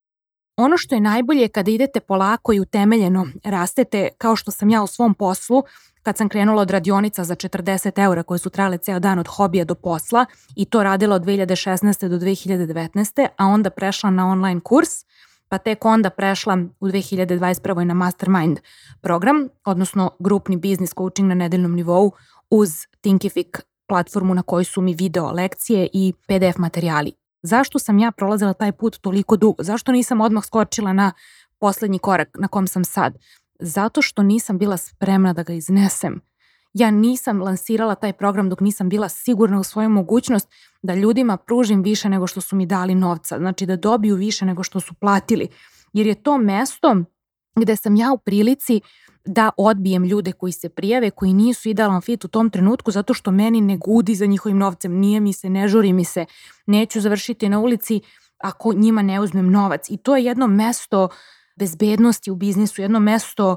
Ono 0.57 0.77
što 0.77 0.95
je 0.95 1.01
najbolje 1.01 1.49
kada 1.49 1.71
idete 1.71 2.01
polako 2.01 2.53
i 2.53 2.61
utemeljeno 2.61 3.27
rastete, 3.45 4.09
kao 4.19 4.37
što 4.37 4.51
sam 4.51 4.71
ja 4.71 4.83
u 4.83 4.87
svom 4.87 5.15
poslu, 5.15 5.63
kad 6.03 6.17
sam 6.17 6.29
krenula 6.29 6.63
od 6.63 6.71
radionica 6.71 7.25
za 7.25 7.35
40 7.35 8.05
eura 8.05 8.23
koje 8.23 8.39
su 8.39 8.51
trajale 8.51 8.79
ceo 8.79 8.99
dan 8.99 9.19
od 9.19 9.29
hobija 9.29 9.65
do 9.65 9.75
posla 9.75 10.27
i 10.57 10.65
to 10.65 10.83
radila 10.83 11.17
od 11.17 11.23
2016. 11.23 12.09
do 12.09 12.19
2019. 12.19 13.29
a 13.37 13.47
onda 13.47 13.71
prešla 13.71 14.11
na 14.11 14.27
online 14.27 14.61
kurs, 14.61 14.91
pa 15.49 15.59
tek 15.59 15.85
onda 15.85 16.11
prešla 16.11 16.59
u 16.81 16.87
2021. 16.87 17.85
na 17.85 17.95
Mastermind 17.95 18.59
program, 19.01 19.49
odnosno 19.65 20.11
grupni 20.19 20.57
biznis 20.57 20.95
coaching 20.95 21.29
na 21.29 21.35
nedeljnom 21.35 21.75
nivou 21.75 22.13
uz 22.51 22.71
Thinkific 23.01 23.49
platformu 23.87 24.35
na 24.35 24.43
kojoj 24.43 24.65
su 24.65 24.81
mi 24.81 24.95
video 24.95 25.31
lekcije 25.31 25.89
i 25.93 26.13
PDF 26.27 26.59
materijali. 26.59 27.13
Zašto 27.43 27.79
sam 27.79 27.99
ja 27.99 28.13
prolazila 28.13 28.53
taj 28.53 28.73
put 28.73 28.99
toliko 28.99 29.37
dugo? 29.37 29.63
Zašto 29.63 29.93
nisam 29.93 30.21
odmah 30.21 30.45
skočila 30.45 30.93
na 30.93 31.13
poslednji 31.59 31.99
korak 31.99 32.29
na 32.39 32.49
kom 32.49 32.67
sam 32.67 32.85
sad? 32.85 33.19
Zato 33.59 34.03
što 34.03 34.23
nisam 34.23 34.59
bila 34.59 34.77
spremna 34.77 35.33
da 35.33 35.43
ga 35.43 35.53
iznesem 35.53 36.21
ja 36.75 36.91
nisam 36.91 37.43
lansirala 37.43 37.95
taj 37.95 38.13
program 38.13 38.49
dok 38.49 38.61
nisam 38.61 38.89
bila 38.89 39.09
sigurna 39.09 39.61
u 39.61 39.65
svoju 39.65 39.89
mogućnost 39.89 40.49
da 40.85 40.95
ljudima 40.95 41.37
pružim 41.37 41.83
više 41.83 42.09
nego 42.09 42.27
što 42.27 42.41
su 42.41 42.57
mi 42.57 42.67
dali 42.67 42.95
novca, 42.95 43.39
znači 43.39 43.67
da 43.67 43.77
dobiju 43.77 44.17
više 44.17 44.45
nego 44.45 44.63
što 44.63 44.81
su 44.81 44.95
platili. 44.95 45.49
Jer 45.93 46.07
je 46.07 46.15
to 46.15 46.39
mesto 46.39 46.97
gde 47.57 47.77
sam 47.77 47.97
ja 47.97 48.13
u 48.13 48.19
prilici 48.19 48.81
da 49.25 49.51
odbijem 49.57 50.05
ljude 50.05 50.33
koji 50.33 50.53
se 50.53 50.69
prijave, 50.69 51.11
koji 51.11 51.33
nisu 51.33 51.69
idealan 51.69 52.01
fit 52.01 52.25
u 52.25 52.29
tom 52.29 52.51
trenutku 52.51 52.91
zato 52.91 53.15
što 53.15 53.31
meni 53.31 53.61
ne 53.61 53.77
gudi 53.77 54.15
za 54.15 54.27
njihovim 54.27 54.59
novcem, 54.59 54.93
nije 54.93 55.21
mi 55.21 55.33
se, 55.33 55.51
ne 55.51 55.69
žuri 55.69 55.93
mi 55.93 56.05
se, 56.05 56.27
neću 56.67 57.01
završiti 57.01 57.49
na 57.49 57.61
ulici 57.61 58.01
ako 58.39 58.73
njima 58.73 59.03
ne 59.03 59.21
uzmem 59.21 59.51
novac. 59.51 59.91
I 59.91 59.97
to 59.97 60.17
je 60.17 60.25
jedno 60.25 60.47
mesto 60.47 61.09
bezbednosti 61.57 62.31
u 62.31 62.37
biznisu, 62.37 62.83
jedno 62.83 63.01
mesto 63.01 63.57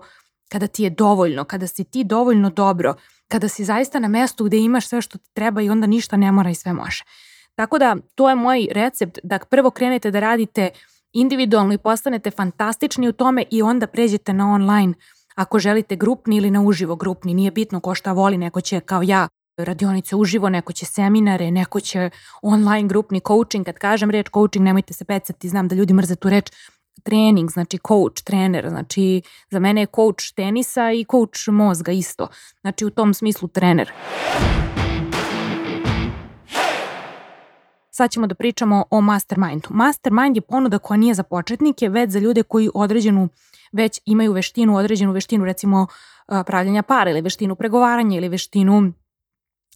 kada 0.49 0.67
ti 0.67 0.83
je 0.83 0.89
dovoljno, 0.89 1.43
kada 1.43 1.67
si 1.67 1.83
ti 1.83 2.03
dovoljno 2.03 2.49
dobro, 2.49 2.95
kada 3.27 3.47
si 3.47 3.65
zaista 3.65 3.99
na 3.99 4.07
mestu 4.07 4.43
gde 4.43 4.57
imaš 4.57 4.87
sve 4.87 5.01
što 5.01 5.17
ti 5.17 5.29
treba 5.33 5.61
i 5.61 5.69
onda 5.69 5.87
ništa 5.87 6.17
ne 6.17 6.31
mora 6.31 6.49
i 6.49 6.55
sve 6.55 6.73
može. 6.73 7.03
Tako 7.55 7.77
da 7.77 7.95
to 8.15 8.29
je 8.29 8.35
moj 8.35 8.67
recept 8.71 9.19
da 9.23 9.39
prvo 9.39 9.69
krenete 9.69 10.11
da 10.11 10.19
radite 10.19 10.69
individualno 11.13 11.73
i 11.73 11.77
postanete 11.77 12.31
fantastični 12.31 13.07
u 13.07 13.13
tome 13.13 13.43
i 13.51 13.61
onda 13.61 13.87
pređete 13.87 14.33
na 14.33 14.53
online 14.53 14.93
ako 15.35 15.59
želite 15.59 15.95
grupni 15.95 16.35
ili 16.35 16.51
na 16.51 16.61
uživo 16.61 16.95
grupni, 16.95 17.33
nije 17.33 17.51
bitno 17.51 17.79
ko 17.79 17.95
šta 17.95 18.11
voli, 18.11 18.37
neko 18.37 18.61
će 18.61 18.79
kao 18.79 19.01
ja 19.03 19.27
radionice 19.57 20.15
uživo, 20.15 20.49
neko 20.49 20.73
će 20.73 20.85
seminare, 20.85 21.51
neko 21.51 21.79
će 21.79 22.09
online 22.41 22.87
grupni 22.87 23.21
coaching. 23.27 23.65
Kad 23.65 23.75
kažem 23.77 24.11
reč 24.11 24.27
coaching, 24.33 24.65
nemojte 24.65 24.93
se 24.93 25.05
pecati, 25.05 25.49
znam 25.49 25.67
da 25.67 25.75
ljudi 25.75 25.93
mrze 25.93 26.15
tu 26.15 26.29
reč, 26.29 26.51
trening, 27.03 27.51
znači 27.51 27.77
coach, 27.87 28.23
trener, 28.23 28.69
znači 28.69 29.21
za 29.49 29.59
mene 29.59 29.81
je 29.81 29.87
coach 29.95 30.33
tenisa 30.35 30.91
i 30.91 31.05
coach 31.11 31.47
mozga 31.47 31.91
isto. 31.91 32.27
Znači 32.61 32.85
u 32.85 32.89
tom 32.89 33.13
smislu 33.13 33.47
trener. 33.47 33.91
Sad 37.91 38.11
ćemo 38.11 38.27
da 38.27 38.35
pričamo 38.35 38.83
o 38.89 39.01
mastermindu. 39.01 39.67
Mastermind 39.69 40.37
je 40.37 40.41
ponuda 40.41 40.79
koja 40.79 40.97
nije 40.97 41.13
za 41.13 41.23
početnike, 41.23 41.89
već 41.89 42.11
za 42.11 42.19
ljude 42.19 42.43
koji 42.43 42.69
određenu 42.73 43.29
već 43.71 44.01
imaju 44.05 44.33
veštinu, 44.33 44.75
određenu 44.75 45.11
veštinu 45.11 45.45
recimo 45.45 45.87
pravljanja 46.45 46.83
para 46.83 47.11
ili 47.11 47.21
veštinu 47.21 47.55
pregovaranja 47.55 48.17
ili 48.17 48.29
veštinu 48.29 48.91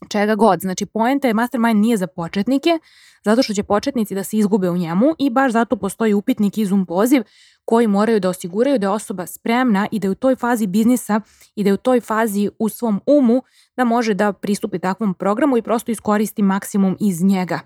čega 0.10 0.36
god. 0.36 0.60
Znači, 0.62 0.86
poenta 0.86 1.28
je 1.28 1.34
Mastermind 1.34 1.80
nije 1.82 1.98
za 1.98 2.08
početnike, 2.08 2.80
zato 3.26 3.44
što 3.44 3.54
će 3.54 3.64
početnici 3.64 4.16
da 4.16 4.24
se 4.24 4.38
izgube 4.38 4.70
u 4.70 4.78
njemu 4.78 5.06
i 5.20 5.30
baš 5.30 5.52
zato 5.52 5.76
postoji 5.76 6.14
upitnik 6.14 6.58
i 6.58 6.66
Zoom 6.66 6.86
poziv 6.86 7.24
koji 7.66 7.88
moraju 7.88 8.20
da 8.20 8.30
osiguraju 8.30 8.80
da 8.80 8.86
je 8.86 8.92
osoba 8.92 9.26
spremna 9.26 9.88
i 9.92 10.00
da 10.00 10.08
je 10.08 10.12
u 10.12 10.16
toj 10.16 10.36
fazi 10.36 10.68
biznisa 10.68 11.22
i 11.56 11.64
da 11.64 11.70
je 11.70 11.74
u 11.74 11.78
toj 11.78 12.02
fazi 12.02 12.50
u 12.60 12.70
svom 12.70 13.02
umu 13.06 13.42
da 13.78 13.84
može 13.84 14.14
da 14.14 14.34
pristupi 14.34 14.80
takvom 14.80 15.14
programu 15.14 15.58
i 15.58 15.62
prosto 15.62 15.92
iskoristi 15.92 16.42
maksimum 16.42 16.98
iz 17.00 17.24
njega. 17.24 17.60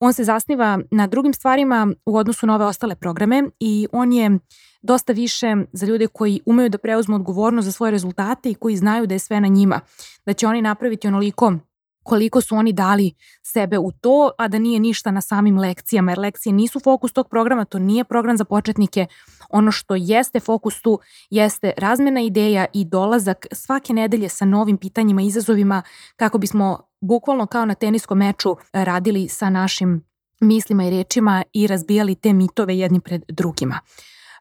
On 0.00 0.12
se 0.12 0.24
zasniva 0.24 0.78
na 0.90 1.06
drugim 1.06 1.34
stvarima 1.34 1.88
u 2.06 2.16
odnosu 2.16 2.46
na 2.46 2.54
ove 2.54 2.64
ostale 2.64 2.94
programe 2.94 3.42
i 3.60 3.86
on 3.92 4.12
je 4.12 4.38
dosta 4.82 5.12
više 5.12 5.56
za 5.72 5.86
ljude 5.86 6.06
koji 6.06 6.40
umeju 6.46 6.68
da 6.68 6.78
preuzmu 6.78 7.16
odgovornost 7.16 7.66
za 7.66 7.72
svoje 7.72 7.90
rezultate 7.90 8.50
i 8.50 8.54
koji 8.54 8.76
znaju 8.76 9.06
da 9.06 9.14
je 9.14 9.18
sve 9.18 9.40
na 9.40 9.48
njima. 9.48 9.80
Da 10.26 10.32
će 10.32 10.46
oni 10.46 10.62
napraviti 10.62 11.08
onoliko 11.08 11.52
koliko 12.02 12.40
su 12.40 12.56
oni 12.56 12.72
dali 12.72 13.12
sebe 13.42 13.78
u 13.78 13.92
to, 13.92 14.30
a 14.38 14.48
da 14.48 14.58
nije 14.58 14.80
ništa 14.80 15.10
na 15.10 15.20
samim 15.20 15.58
lekcijama, 15.58 16.10
jer 16.10 16.18
lekcije 16.18 16.52
nisu 16.52 16.80
fokus 16.80 17.12
tog 17.12 17.28
programa, 17.28 17.64
to 17.64 17.78
nije 17.78 18.04
program 18.04 18.36
za 18.36 18.44
početnike. 18.44 19.06
Ono 19.50 19.72
što 19.72 19.94
jeste 19.94 20.40
fokus 20.40 20.82
tu 20.82 21.00
jeste 21.30 21.72
razmena 21.76 22.20
ideja 22.20 22.66
i 22.72 22.84
dolazak 22.84 23.46
svake 23.52 23.92
nedelje 23.92 24.28
sa 24.28 24.44
novim 24.44 24.76
pitanjima 24.76 25.22
i 25.22 25.26
izazovima 25.26 25.82
kako 26.16 26.38
bismo 26.38 26.78
bukvalno 27.00 27.46
kao 27.46 27.64
na 27.64 27.74
teniskom 27.74 28.18
meču 28.18 28.56
radili 28.72 29.28
sa 29.28 29.50
našim 29.50 30.04
mislima 30.40 30.84
i 30.84 30.90
rečima 30.90 31.42
i 31.52 31.66
razbijali 31.66 32.14
te 32.14 32.32
mitove 32.32 32.78
jedni 32.78 33.00
pred 33.00 33.24
drugima. 33.28 33.80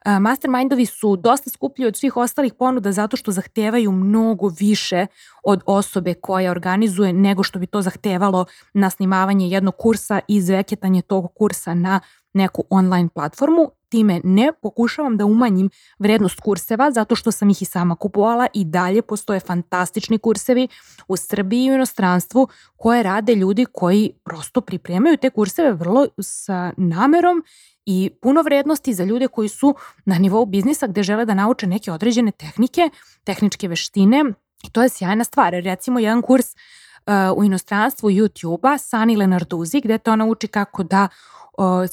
Mastermindovi 0.05 0.85
su 0.85 1.15
dosta 1.15 1.49
skuplji 1.49 1.85
od 1.85 1.97
svih 1.97 2.17
ostalih 2.17 2.53
ponuda 2.53 2.91
zato 2.91 3.17
što 3.17 3.31
zahtevaju 3.31 3.91
mnogo 3.91 4.51
više 4.59 5.07
od 5.43 5.61
osobe 5.65 6.13
koja 6.13 6.51
organizuje 6.51 7.13
nego 7.13 7.43
što 7.43 7.59
bi 7.59 7.67
to 7.67 7.81
zahtevalo 7.81 8.45
na 8.73 8.89
snimavanje 8.89 9.47
jednog 9.47 9.75
kursa 9.77 10.19
i 10.27 10.35
izveketanje 10.35 11.01
tog 11.01 11.33
kursa 11.35 11.73
na 11.73 11.99
neku 12.33 12.63
online 12.69 13.09
platformu. 13.15 13.71
Time 13.89 14.21
ne 14.23 14.51
pokušavam 14.61 15.17
da 15.17 15.25
umanjim 15.25 15.69
vrednost 15.99 16.39
kurseva 16.39 16.91
zato 16.91 17.15
što 17.15 17.31
sam 17.31 17.49
ih 17.49 17.61
i 17.61 17.65
sama 17.65 17.95
kupovala 17.95 18.47
i 18.53 18.65
dalje 18.65 19.01
postoje 19.01 19.39
fantastični 19.39 20.17
kursevi 20.17 20.67
u 21.07 21.17
Srbiji 21.17 21.65
i 21.65 21.71
u 21.71 21.73
inostranstvu 21.73 22.47
koje 22.75 23.03
rade 23.03 23.35
ljudi 23.35 23.65
koji 23.71 24.13
prosto 24.23 24.61
pripremaju 24.61 25.17
te 25.17 25.29
kurseve 25.29 25.73
vrlo 25.73 26.07
sa 26.21 26.73
namerom 26.77 27.43
i 27.85 28.09
puno 28.21 28.41
vrednosti 28.41 28.93
za 28.93 29.03
ljude 29.03 29.27
koji 29.27 29.49
su 29.49 29.75
na 30.05 30.17
nivou 30.17 30.45
biznisa 30.45 30.87
gde 30.87 31.03
žele 31.03 31.25
da 31.25 31.33
nauče 31.33 31.67
neke 31.67 31.91
određene 31.91 32.31
tehnike, 32.31 32.89
tehničke 33.23 33.67
veštine 33.67 34.23
i 34.63 34.69
to 34.69 34.83
je 34.83 34.89
sjajna 34.89 35.23
stvar. 35.23 35.53
Recimo 35.53 35.99
jedan 35.99 36.21
kurs 36.21 36.45
uh, 36.45 37.37
u 37.37 37.43
inostranstvu 37.43 38.09
YouTube-a 38.09 38.77
Sani 38.77 39.17
Lenarduzi 39.17 39.81
gde 39.81 39.97
te 39.97 40.11
ona 40.11 40.25
uči 40.25 40.47
kako 40.47 40.83
da 40.83 41.07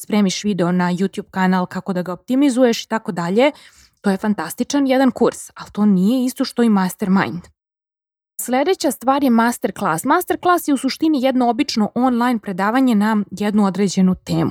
spremiš 0.02 0.44
video 0.44 0.72
na 0.72 0.92
YouTube 0.92 1.30
kanal, 1.30 1.66
kako 1.66 1.92
da 1.92 2.02
ga 2.02 2.12
optimizuješ 2.12 2.84
i 2.84 2.88
tako 2.88 3.12
dalje. 3.12 3.52
To 4.00 4.10
je 4.10 4.16
fantastičan 4.16 4.86
jedan 4.86 5.10
kurs, 5.10 5.50
ali 5.54 5.70
to 5.72 5.86
nije 5.86 6.24
isto 6.24 6.44
što 6.44 6.62
i 6.62 6.68
mastermind. 6.68 7.57
Sledeća 8.48 8.90
stvar 8.90 9.24
je 9.24 9.30
masterclass. 9.30 10.04
Masterclass 10.04 10.68
je 10.68 10.74
u 10.74 10.76
suštini 10.76 11.22
jedno 11.22 11.48
obično 11.48 11.90
online 11.94 12.38
predavanje 12.38 12.94
na 12.94 13.24
jednu 13.30 13.64
određenu 13.66 14.14
temu. 14.14 14.50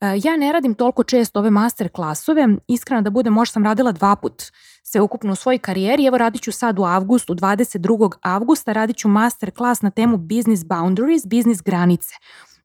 E, 0.00 0.14
ja 0.24 0.36
ne 0.36 0.52
radim 0.52 0.74
toliko 0.74 1.04
često 1.04 1.38
ove 1.38 1.50
master 1.50 1.88
klasove, 1.88 2.48
iskreno 2.68 3.02
da 3.02 3.10
budem, 3.10 3.32
možda 3.32 3.52
sam 3.52 3.64
radila 3.64 3.92
dva 3.92 4.16
put 4.16 4.42
sve 4.82 5.00
ukupno 5.00 5.32
u 5.32 5.34
svojoj 5.34 5.58
karijeri, 5.58 6.06
evo 6.06 6.18
radit 6.18 6.42
ću 6.42 6.52
sad 6.52 6.78
u 6.78 6.84
avgustu, 6.84 7.34
22. 7.34 8.10
avgusta, 8.22 8.72
radit 8.72 8.96
ću 8.96 9.08
master 9.08 9.50
klas 9.50 9.82
na 9.82 9.90
temu 9.90 10.16
Business 10.16 10.64
Boundaries, 10.64 11.26
biznis 11.26 11.62
granice. 11.62 12.14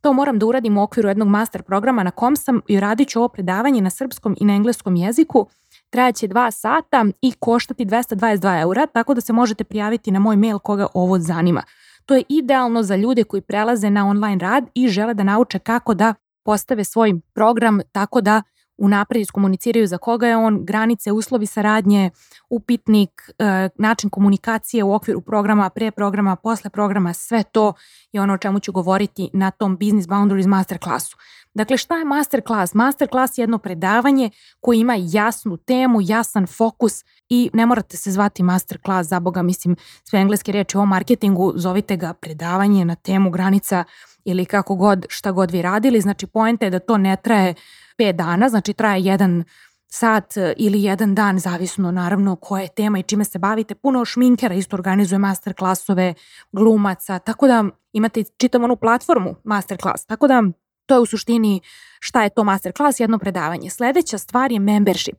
To 0.02 0.14
moram 0.14 0.40
da 0.40 0.46
uradim 0.46 0.78
u 0.78 0.84
okviru 0.84 1.10
jednog 1.10 1.28
master 1.28 1.64
programa 1.64 2.04
na 2.04 2.12
kom 2.12 2.36
sam 2.36 2.62
i 2.68 2.80
radit 2.80 3.10
ću 3.10 3.20
ovo 3.20 3.28
predavanje 3.28 3.82
na 3.82 3.90
srpskom 3.90 4.36
i 4.40 4.46
na 4.46 4.54
engleskom 4.54 4.96
jeziku. 4.96 5.48
Trajaće 5.90 6.28
dva 6.28 6.52
sata 6.52 7.06
i 7.22 7.32
koštati 7.40 7.86
222 7.86 8.62
eura, 8.62 8.86
tako 8.86 9.14
da 9.14 9.22
se 9.22 9.34
možete 9.34 9.64
prijaviti 9.64 10.12
na 10.12 10.20
moj 10.20 10.36
mail 10.36 10.60
koga 10.60 10.88
ovo 10.94 11.20
zanima. 11.20 11.64
To 12.06 12.16
je 12.16 12.24
idealno 12.30 12.84
za 12.84 12.96
ljude 12.96 13.24
koji 13.24 13.42
prelaze 13.42 13.90
na 13.90 14.08
online 14.08 14.40
rad 14.40 14.66
i 14.74 14.88
žele 14.88 15.14
da 15.14 15.24
nauče 15.24 15.60
kako 15.60 15.94
da 15.94 16.14
postave 16.46 16.84
svoj 16.84 17.14
program 17.34 17.80
tako 17.92 18.22
da 18.22 18.42
unapred 18.80 19.22
iskomuniciraju 19.22 19.88
za 19.88 19.98
koga 19.98 20.28
je 20.28 20.38
on, 20.38 20.66
granice, 20.66 21.12
uslovi 21.12 21.46
saradnje, 21.46 22.12
upitnik, 22.50 23.10
e, 23.40 23.70
način 23.76 24.10
komunikacije 24.10 24.84
u 24.84 24.94
okviru 24.94 25.22
programa, 25.22 25.70
pre 25.70 25.92
programa, 25.92 26.36
posle 26.36 26.70
programa, 26.70 27.14
sve 27.14 27.44
to 27.44 27.74
je 28.12 28.22
ono 28.22 28.34
o 28.34 28.38
čemu 28.38 28.60
ću 28.60 28.72
govoriti 28.72 29.30
na 29.34 29.52
tom 29.52 29.78
Business 29.78 30.08
Boundaries 30.08 30.48
Masterclassu. 30.48 31.18
Dakle, 31.60 31.78
šta 31.78 31.98
je 31.98 32.06
masterclass? 32.06 32.74
Masterclass 32.74 33.38
je 33.38 33.42
jedno 33.42 33.58
predavanje 33.58 34.30
koje 34.60 34.80
ima 34.80 34.96
jasnu 35.00 35.58
temu, 35.58 36.00
jasan 36.02 36.48
fokus 36.48 37.04
i 37.30 37.50
ne 37.54 37.66
morate 37.66 37.98
se 37.98 38.12
zvati 38.12 38.44
masterclass, 38.44 39.10
za 39.10 39.20
Boga, 39.20 39.42
mislim, 39.42 39.76
sve 40.04 40.20
engleske 40.20 40.52
reči 40.52 40.78
o 40.78 40.86
marketingu, 40.86 41.54
zovite 41.56 41.98
ga 41.98 42.14
predavanje 42.14 42.86
na 42.86 42.96
temu 42.96 43.30
granica 43.30 43.84
ili 44.26 44.46
kako 44.46 44.76
god, 44.76 45.06
šta 45.10 45.32
god 45.32 45.52
vi 45.52 45.62
radili. 45.62 46.02
Znači, 46.02 46.28
poenta 46.28 46.66
je 46.66 46.70
da 46.70 46.80
to 46.80 46.98
ne 46.98 47.16
traje 47.16 47.54
5 47.98 48.12
dana, 48.12 48.50
znači 48.50 48.74
traje 48.74 49.04
jedan 49.04 49.44
sat 49.88 50.34
ili 50.58 50.84
jedan 50.84 51.16
dan, 51.16 51.40
zavisno 51.40 51.92
naravno 51.92 52.36
koja 52.36 52.62
je 52.62 52.68
tema 52.76 53.00
i 53.00 53.04
čime 53.04 53.26
se 53.26 53.40
bavite. 53.40 53.76
Puno 53.76 54.06
šminkera 54.06 54.56
isto 54.56 54.76
organizuje 54.76 55.20
masterclassove, 55.20 56.14
glumaca, 56.52 57.20
tako 57.20 57.48
da 57.48 57.66
imate 57.94 58.24
čitav 58.24 58.64
onu 58.64 58.76
platformu 58.76 59.36
masterclass. 59.44 60.06
Tako 60.06 60.28
da 60.28 60.44
to 60.90 60.96
je 60.96 61.00
u 61.00 61.06
suštini 61.06 61.62
šta 62.00 62.24
je 62.24 62.30
to 62.30 62.44
masterclass, 62.44 63.00
jedno 63.00 63.20
predavanje. 63.20 63.70
Sledeća 63.70 64.18
stvar 64.18 64.52
je 64.52 64.60
membership. 64.60 65.16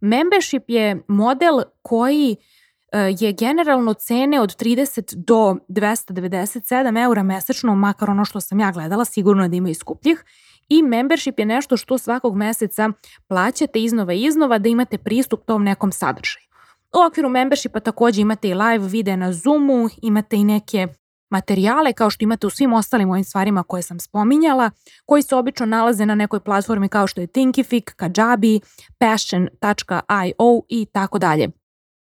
Membership 0.00 0.62
je 0.68 1.02
model 1.08 1.62
koji 1.82 2.36
e, 2.92 2.98
je 3.20 3.32
generalno 3.32 3.94
cene 3.94 4.40
od 4.40 4.56
30 4.56 5.14
do 5.14 5.56
297 5.68 7.04
eura 7.04 7.22
mesečno, 7.22 7.74
makar 7.74 8.10
ono 8.10 8.24
što 8.24 8.40
sam 8.40 8.60
ja 8.60 8.70
gledala, 8.72 9.04
sigurno 9.04 9.48
da 9.48 9.56
ima 9.56 9.70
i 9.70 9.74
skupljih 9.74 10.24
i 10.68 10.82
membership 10.82 11.38
je 11.38 11.46
nešto 11.46 11.76
što 11.76 11.98
svakog 11.98 12.36
meseca 12.36 12.90
plaćate 13.28 13.82
iznova 13.82 14.12
i 14.12 14.22
iznova 14.22 14.58
da 14.58 14.68
imate 14.68 14.98
pristup 14.98 15.44
tom 15.46 15.64
nekom 15.64 15.92
sadržaju. 15.92 16.44
U 16.92 17.06
okviru 17.06 17.28
membershipa 17.28 17.80
takođe 17.80 18.20
imate 18.20 18.48
i 18.48 18.54
live 18.54 18.88
vide 18.88 19.16
na 19.16 19.32
Zoomu, 19.32 19.88
imate 20.02 20.36
i 20.36 20.44
neke 20.44 20.88
materijale 21.30 21.92
kao 21.92 22.10
što 22.10 22.24
imate 22.24 22.46
u 22.46 22.50
svim 22.50 22.72
ostalim 22.72 23.10
ovim 23.10 23.24
stvarima 23.24 23.62
koje 23.62 23.82
sam 23.82 24.00
spominjala, 24.00 24.70
koji 25.06 25.22
se 25.22 25.36
obično 25.36 25.66
nalaze 25.66 26.06
na 26.06 26.14
nekoj 26.14 26.40
platformi 26.40 26.88
kao 26.88 27.06
što 27.06 27.20
je 27.20 27.26
Thinkific, 27.26 27.84
Kajabi, 27.96 28.60
Passion.io 28.98 30.62
i 30.68 30.86
tako 30.92 31.18
dalje. 31.18 31.48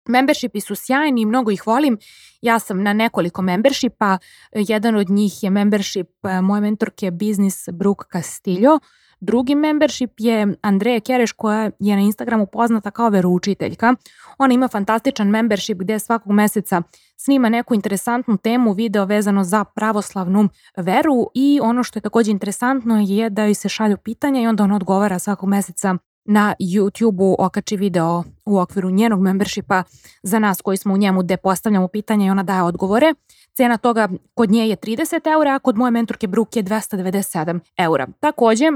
Membershipi 0.08 0.60
su 0.60 0.74
sjajni 0.74 1.20
i 1.20 1.26
mnogo 1.26 1.50
ih 1.50 1.66
volim. 1.66 1.98
Ja 2.42 2.58
sam 2.58 2.82
na 2.82 2.92
nekoliko 2.92 3.42
membershipa. 3.42 4.18
Jedan 4.52 4.96
od 4.96 5.10
njih 5.10 5.42
je 5.42 5.50
membership 5.50 6.08
e, 6.24 6.40
moje 6.40 6.60
mentorke 6.60 7.10
Business 7.10 7.68
Brooke 7.72 8.04
Castillo. 8.12 8.78
Drugi 9.20 9.54
membership 9.54 10.10
je 10.18 10.54
Andreja 10.62 11.00
Kereš 11.00 11.32
koja 11.32 11.70
je 11.78 11.96
na 11.96 12.02
Instagramu 12.02 12.46
poznata 12.46 12.90
kao 12.90 13.08
veroučiteljka. 13.08 13.94
Ona 14.38 14.54
ima 14.54 14.68
fantastičan 14.68 15.28
membership 15.28 15.78
gde 15.78 15.98
svakog 15.98 16.32
meseca 16.32 16.82
snima 17.16 17.48
neku 17.48 17.74
interesantnu 17.74 18.36
temu 18.36 18.72
video 18.72 19.04
vezano 19.04 19.44
za 19.44 19.64
pravoslavnu 19.64 20.48
veru 20.76 21.30
i 21.34 21.60
ono 21.62 21.82
što 21.82 21.98
je 21.98 22.02
takođe 22.02 22.30
interesantno 22.30 23.00
je 23.06 23.30
da 23.30 23.44
joj 23.44 23.54
se 23.54 23.68
šalju 23.68 23.96
pitanja 23.96 24.40
i 24.40 24.46
onda 24.46 24.64
ona 24.64 24.76
odgovara 24.76 25.18
svakog 25.18 25.48
meseca 25.48 25.94
na 26.24 26.54
YouTube-u 26.60 27.36
okači 27.38 27.76
video 27.76 28.24
u 28.46 28.58
okviru 28.58 28.90
njenog 28.90 29.20
membershipa 29.20 29.82
za 30.22 30.38
nas 30.38 30.60
koji 30.60 30.76
smo 30.76 30.94
u 30.94 30.96
njemu 30.96 31.22
gde 31.22 31.36
postavljamo 31.36 31.88
pitanja 31.88 32.26
i 32.26 32.30
ona 32.30 32.42
daje 32.42 32.62
odgovore. 32.62 33.14
Cena 33.52 33.76
toga 33.76 34.08
kod 34.34 34.50
nje 34.50 34.68
je 34.68 34.76
30 34.76 35.32
eura, 35.32 35.54
a 35.54 35.58
kod 35.58 35.76
moje 35.76 35.90
mentorke 35.90 36.26
Brooke 36.26 36.58
je 36.58 36.64
297 36.64 37.60
eura. 37.78 38.06
Takođe, 38.20 38.66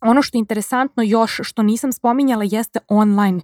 ono 0.00 0.22
što 0.22 0.36
je 0.36 0.40
interesantno 0.40 1.02
još 1.02 1.40
što 1.42 1.62
nisam 1.62 1.92
spominjala 1.92 2.44
jeste 2.50 2.78
online 2.88 3.40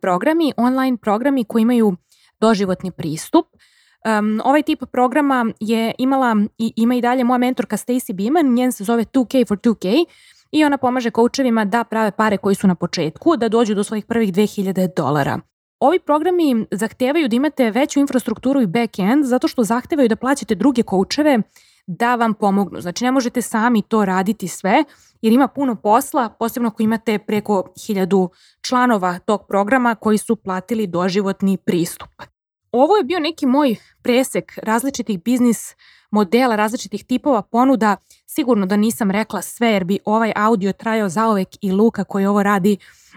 programi, 0.00 0.52
online 0.56 0.96
programi 0.96 1.44
koji 1.44 1.62
imaju 1.62 1.96
doživotni 2.40 2.90
pristup. 2.90 3.46
Um, 3.46 4.40
ovaj 4.44 4.62
tip 4.62 4.82
programa 4.92 5.46
je 5.60 5.94
imala 5.98 6.36
i 6.58 6.72
ima 6.76 6.94
i 6.94 7.00
dalje 7.00 7.24
moja 7.24 7.38
mentorka 7.38 7.76
Stacy 7.76 8.12
Beeman, 8.12 8.54
njen 8.54 8.72
se 8.72 8.84
zove 8.84 9.04
2K 9.04 9.48
for 9.48 9.58
2K 9.58 10.04
i 10.52 10.64
ona 10.64 10.78
pomaže 10.78 11.10
koučevima 11.10 11.64
da 11.64 11.84
prave 11.84 12.10
pare 12.10 12.36
koji 12.36 12.54
su 12.54 12.66
na 12.66 12.74
početku, 12.74 13.36
da 13.36 13.48
dođu 13.48 13.74
do 13.74 13.84
svojih 13.84 14.04
prvih 14.04 14.32
2000 14.32 14.88
dolara. 14.96 15.40
Ovi 15.80 15.98
programi 15.98 16.66
zahtevaju 16.70 17.28
da 17.28 17.36
imate 17.36 17.70
veću 17.70 18.00
infrastrukturu 18.00 18.60
i 18.60 18.66
back-end 18.66 19.24
zato 19.24 19.48
što 19.48 19.64
zahtevaju 19.64 20.08
da 20.08 20.16
plaćate 20.16 20.54
druge 20.54 20.82
koučeve 20.82 21.38
da 21.86 22.14
vam 22.14 22.34
pomognu. 22.34 22.80
Znači 22.80 23.04
ne 23.04 23.10
možete 23.12 23.42
sami 23.42 23.82
to 23.82 24.04
raditi 24.04 24.48
sve 24.48 24.84
jer 25.22 25.32
ima 25.32 25.48
puno 25.48 25.74
posla, 25.74 26.28
posebno 26.38 26.68
ako 26.68 26.82
imate 26.82 27.18
preko 27.18 27.64
hiljadu 27.86 28.30
članova 28.60 29.18
tog 29.18 29.46
programa 29.48 29.94
koji 29.94 30.18
su 30.18 30.36
platili 30.36 30.86
doživotni 30.86 31.56
pristup. 31.56 32.08
Ovo 32.72 32.96
je 32.96 33.04
bio 33.04 33.18
neki 33.18 33.46
moj 33.46 33.76
presek 34.02 34.58
različitih 34.62 35.22
biznis 35.22 35.74
modela, 36.10 36.56
različitih 36.56 37.04
tipova 37.04 37.42
ponuda. 37.42 37.96
Sigurno 38.26 38.66
da 38.66 38.76
nisam 38.76 39.10
rekla 39.10 39.42
sve 39.42 39.68
jer 39.68 39.84
bi 39.84 39.98
ovaj 40.04 40.32
audio 40.36 40.72
trajao 40.72 41.08
zaovek 41.08 41.48
i 41.60 41.72
Luka 41.72 42.04
koji 42.04 42.26
ovo 42.26 42.42
radi 42.42 42.76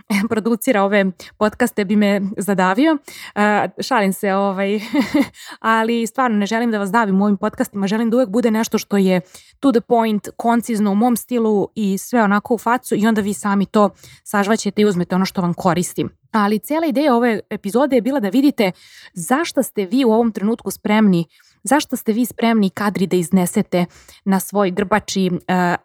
producira 0.29 0.83
ove 0.83 1.05
podcaste 1.37 1.85
bi 1.85 1.95
me 1.95 2.21
zadavio. 2.37 2.93
Uh, 2.93 3.41
šalim 3.81 4.13
se, 4.13 4.33
ovaj, 4.33 4.79
ali 5.59 6.07
stvarno 6.07 6.37
ne 6.37 6.45
želim 6.45 6.71
da 6.71 6.79
vas 6.79 6.91
davim 6.91 7.21
u 7.21 7.23
ovim 7.23 7.37
podcastima, 7.37 7.87
želim 7.87 8.09
da 8.09 8.17
uvek 8.17 8.29
bude 8.29 8.51
nešto 8.51 8.77
što 8.77 8.97
je 8.97 9.21
to 9.59 9.71
the 9.71 9.81
point, 9.81 10.27
koncizno 10.37 10.91
u 10.91 10.95
mom 10.95 11.15
stilu 11.15 11.67
i 11.75 11.97
sve 11.97 12.23
onako 12.23 12.53
u 12.53 12.57
facu 12.57 12.95
i 12.95 13.07
onda 13.07 13.21
vi 13.21 13.33
sami 13.33 13.65
to 13.65 13.89
sažvaćete 14.23 14.81
i 14.81 14.85
uzmete 14.85 15.15
ono 15.15 15.25
što 15.25 15.41
vam 15.41 15.53
koristi. 15.53 16.05
Ali 16.31 16.59
cijela 16.59 16.85
ideja 16.85 17.15
ove 17.15 17.39
epizode 17.49 17.95
je 17.95 18.01
bila 18.01 18.19
da 18.19 18.29
vidite 18.29 18.71
zašto 19.13 19.63
ste 19.63 19.85
vi 19.85 20.05
u 20.05 20.11
ovom 20.11 20.31
trenutku 20.31 20.71
spremni 20.71 21.25
Zašto 21.63 21.95
ste 21.95 22.13
vi 22.13 22.25
spremni 22.25 22.69
kadri 22.69 23.07
da 23.07 23.15
iznesete 23.15 23.85
na 24.25 24.39
svoj 24.39 24.71
grbači, 24.71 25.31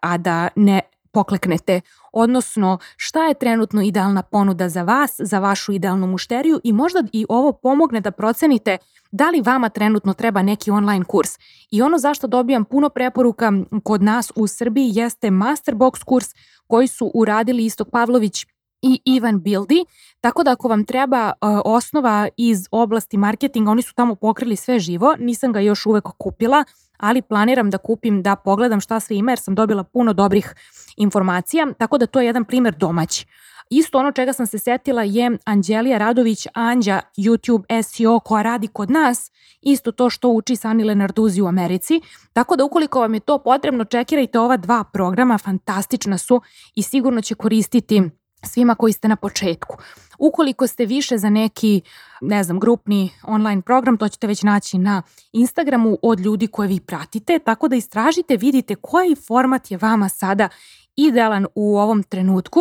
a 0.01 0.17
da 0.19 0.49
ne 0.57 0.81
pokleknete, 1.15 1.81
odnosno 2.13 2.79
šta 2.97 3.27
je 3.27 3.35
trenutno 3.35 3.83
idealna 3.83 4.23
ponuda 4.23 4.69
za 4.69 4.83
vas, 4.83 5.17
za 5.19 5.39
vašu 5.39 5.73
idealnu 5.73 6.07
mušteriju 6.07 6.61
i 6.65 6.73
možda 6.73 7.05
i 7.13 7.27
ovo 7.29 7.53
pomogne 7.53 8.01
da 8.01 8.11
procenite 8.11 8.79
da 9.13 9.31
li 9.31 9.41
vama 9.41 9.69
trenutno 9.69 10.15
treba 10.15 10.43
neki 10.43 10.71
online 10.71 11.05
kurs. 11.05 11.31
I 11.71 11.83
ono 11.83 11.99
zašto 11.99 12.27
dobijam 12.27 12.65
puno 12.65 12.89
preporuka 12.89 13.53
kod 13.85 14.03
nas 14.03 14.33
u 14.37 14.47
Srbiji 14.47 14.91
jeste 14.95 15.31
Masterbox 15.31 16.05
kurs 16.05 16.27
koji 16.67 16.87
su 16.87 17.11
uradili 17.15 17.65
Istok 17.65 17.89
Pavlović 17.91 18.47
i 18.85 19.01
Ivan 19.05 19.41
Bildi, 19.41 19.85
tako 20.21 20.43
da 20.43 20.53
ako 20.53 20.69
vam 20.69 20.85
treba 20.85 21.27
uh, 21.27 21.61
osnova 21.65 22.29
iz 22.37 22.69
oblasti 22.71 23.17
marketinga, 23.17 23.71
oni 23.71 23.83
su 23.83 23.95
tamo 23.95 24.15
pokrili 24.15 24.57
sve 24.57 24.79
živo, 24.79 25.15
nisam 25.19 25.53
ga 25.53 25.61
još 25.61 25.87
uvek 25.87 26.05
kupila, 26.19 26.65
ali 26.99 27.23
planiram 27.23 27.71
da 27.71 27.79
kupim, 27.79 28.23
da 28.23 28.37
pogledam 28.37 28.81
šta 28.81 29.01
sve 29.01 29.17
ima 29.17 29.31
jer 29.31 29.39
sam 29.39 29.55
dobila 29.55 29.85
puno 29.85 30.13
dobrih 30.13 30.55
informacija, 30.97 31.67
tako 31.79 31.99
da 31.99 32.07
to 32.07 32.21
je 32.21 32.27
jedan 32.27 32.45
primer 32.45 32.75
domaći. 32.75 33.27
Isto 33.71 33.99
ono 33.99 34.13
čega 34.13 34.33
sam 34.33 34.47
se 34.47 34.59
setila 34.59 35.03
je 35.03 35.39
Anđelija 35.45 35.99
Radović, 35.99 36.47
Anđa, 36.55 37.01
YouTube 37.17 37.83
SEO 37.83 38.21
koja 38.21 38.43
radi 38.43 38.69
kod 38.69 38.91
nas, 38.91 39.31
isto 39.63 39.93
to 39.93 40.11
što 40.11 40.29
uči 40.29 40.57
Sani 40.57 40.85
Lenarduzi 40.85 41.43
u 41.43 41.47
Americi, 41.47 42.01
tako 42.33 42.57
da 42.57 42.65
ukoliko 42.65 43.01
vam 43.01 43.15
je 43.15 43.21
to 43.21 43.39
potrebno, 43.39 43.85
čekirajte 43.85 44.39
ova 44.39 44.57
dva 44.57 44.85
programa, 44.93 45.39
fantastična 45.39 46.19
su 46.19 46.41
i 46.75 46.83
sigurno 46.83 47.21
će 47.21 47.35
koristiti 47.35 48.03
svima 48.45 48.75
koji 48.75 48.93
ste 48.93 49.09
na 49.09 49.17
početku. 49.17 49.77
Ukoliko 50.19 50.67
ste 50.67 50.87
više 50.87 51.19
za 51.19 51.31
neki, 51.31 51.81
ne 52.21 52.45
znam, 52.45 52.61
grupni 52.61 53.11
online 53.23 53.63
program, 53.63 53.97
to 53.97 54.09
ćete 54.09 54.27
već 54.27 54.43
naći 54.43 54.79
na 54.79 55.03
Instagramu 55.33 55.99
od 56.03 56.21
ljudi 56.21 56.47
koje 56.47 56.69
vi 56.69 56.81
pratite, 56.81 57.39
tako 57.39 57.69
da 57.69 57.77
istražite, 57.77 58.37
vidite 58.37 58.75
koji 58.75 59.17
format 59.27 59.71
je 59.71 59.79
vama 59.79 60.09
sada 60.09 60.49
idealan 60.97 61.47
u 61.55 61.79
ovom 61.79 62.03
trenutku 62.03 62.61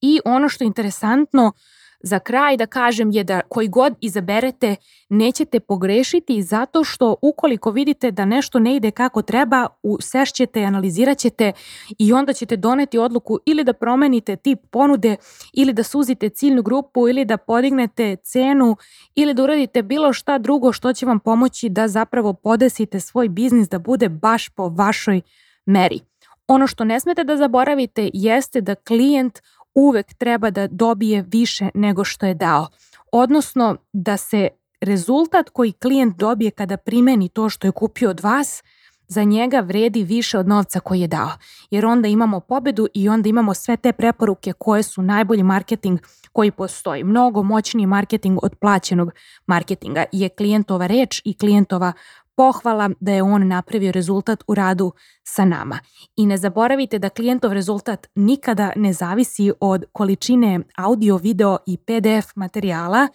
i 0.00 0.20
ono 0.24 0.48
što 0.48 0.64
je 0.64 0.66
interesantno, 0.66 1.52
Za 2.06 2.18
kraj 2.18 2.56
da 2.56 2.66
kažem 2.66 3.10
je 3.10 3.24
da 3.24 3.40
koji 3.40 3.68
god 3.68 3.94
izaberete 4.00 4.76
nećete 5.08 5.60
pogrešiti 5.60 6.42
zato 6.42 6.84
što 6.84 7.16
ukoliko 7.22 7.70
vidite 7.70 8.10
da 8.10 8.24
nešto 8.24 8.58
ne 8.58 8.76
ide 8.76 8.90
kako 8.90 9.22
treba, 9.22 9.66
sešćete, 10.00 10.64
analizirat 10.64 11.18
ćete 11.18 11.52
i 11.98 12.12
onda 12.12 12.32
ćete 12.32 12.56
doneti 12.56 12.98
odluku 12.98 13.38
ili 13.46 13.64
da 13.64 13.72
promenite 13.72 14.36
tip 14.36 14.58
ponude 14.70 15.16
ili 15.52 15.72
da 15.72 15.82
suzite 15.82 16.28
ciljnu 16.28 16.62
grupu 16.62 17.08
ili 17.08 17.24
da 17.24 17.36
podignete 17.36 18.16
cenu 18.16 18.76
ili 19.14 19.34
da 19.34 19.42
uradite 19.42 19.82
bilo 19.82 20.12
šta 20.12 20.38
drugo 20.38 20.72
što 20.72 20.92
će 20.92 21.06
vam 21.06 21.20
pomoći 21.20 21.68
da 21.68 21.88
zapravo 21.88 22.32
podesite 22.32 23.00
svoj 23.00 23.28
biznis 23.28 23.68
da 23.68 23.78
bude 23.78 24.08
baš 24.08 24.48
po 24.48 24.68
vašoj 24.68 25.20
meri. 25.66 26.00
Ono 26.48 26.66
što 26.66 26.84
ne 26.84 27.00
smete 27.00 27.24
da 27.24 27.36
zaboravite 27.36 28.10
jeste 28.14 28.60
da 28.60 28.74
klijent 28.74 29.38
uvek 29.74 30.14
treba 30.14 30.50
da 30.50 30.66
dobije 30.66 31.24
više 31.28 31.68
nego 31.74 32.04
što 32.04 32.26
je 32.26 32.34
dao. 32.34 32.68
Odnosno 33.12 33.76
da 33.92 34.16
se 34.16 34.48
rezultat 34.80 35.50
koji 35.50 35.72
klijent 35.72 36.16
dobije 36.16 36.50
kada 36.50 36.76
primeni 36.76 37.28
to 37.28 37.48
što 37.48 37.66
je 37.66 37.72
kupio 37.72 38.10
od 38.10 38.20
vas, 38.20 38.62
za 39.08 39.24
njega 39.24 39.60
vredi 39.60 40.02
više 40.02 40.38
od 40.38 40.48
novca 40.48 40.80
koji 40.80 41.00
je 41.00 41.06
dao. 41.06 41.30
Jer 41.70 41.86
onda 41.86 42.08
imamo 42.08 42.40
pobedu 42.40 42.88
i 42.94 43.08
onda 43.08 43.28
imamo 43.28 43.54
sve 43.54 43.76
te 43.76 43.92
preporuke 43.92 44.52
koje 44.52 44.82
su 44.82 45.02
najbolji 45.02 45.42
marketing 45.42 45.98
koji 46.32 46.50
postoji. 46.50 47.04
Mnogo 47.04 47.42
moćniji 47.42 47.86
marketing 47.86 48.38
od 48.42 48.54
plaćenog 48.60 49.10
marketinga 49.46 50.04
je 50.12 50.28
klijentova 50.28 50.86
reč 50.86 51.22
i 51.24 51.34
klijentova 51.34 51.92
pohvala 52.36 52.90
da 53.00 53.12
je 53.12 53.22
on 53.22 53.48
napravio 53.48 53.92
rezultat 53.92 54.44
u 54.46 54.54
radu 54.54 54.92
sa 55.24 55.44
nama. 55.44 55.78
I 56.16 56.26
ne 56.26 56.36
zaboravite 56.36 56.98
da 56.98 57.08
klijentov 57.08 57.52
rezultat 57.52 58.06
nikada 58.14 58.72
ne 58.76 58.92
zavisi 58.92 59.52
od 59.60 59.84
količine 59.92 60.60
audio, 60.76 61.16
video 61.16 61.58
i 61.66 61.76
PDF 61.76 62.36
materijala, 62.36 63.08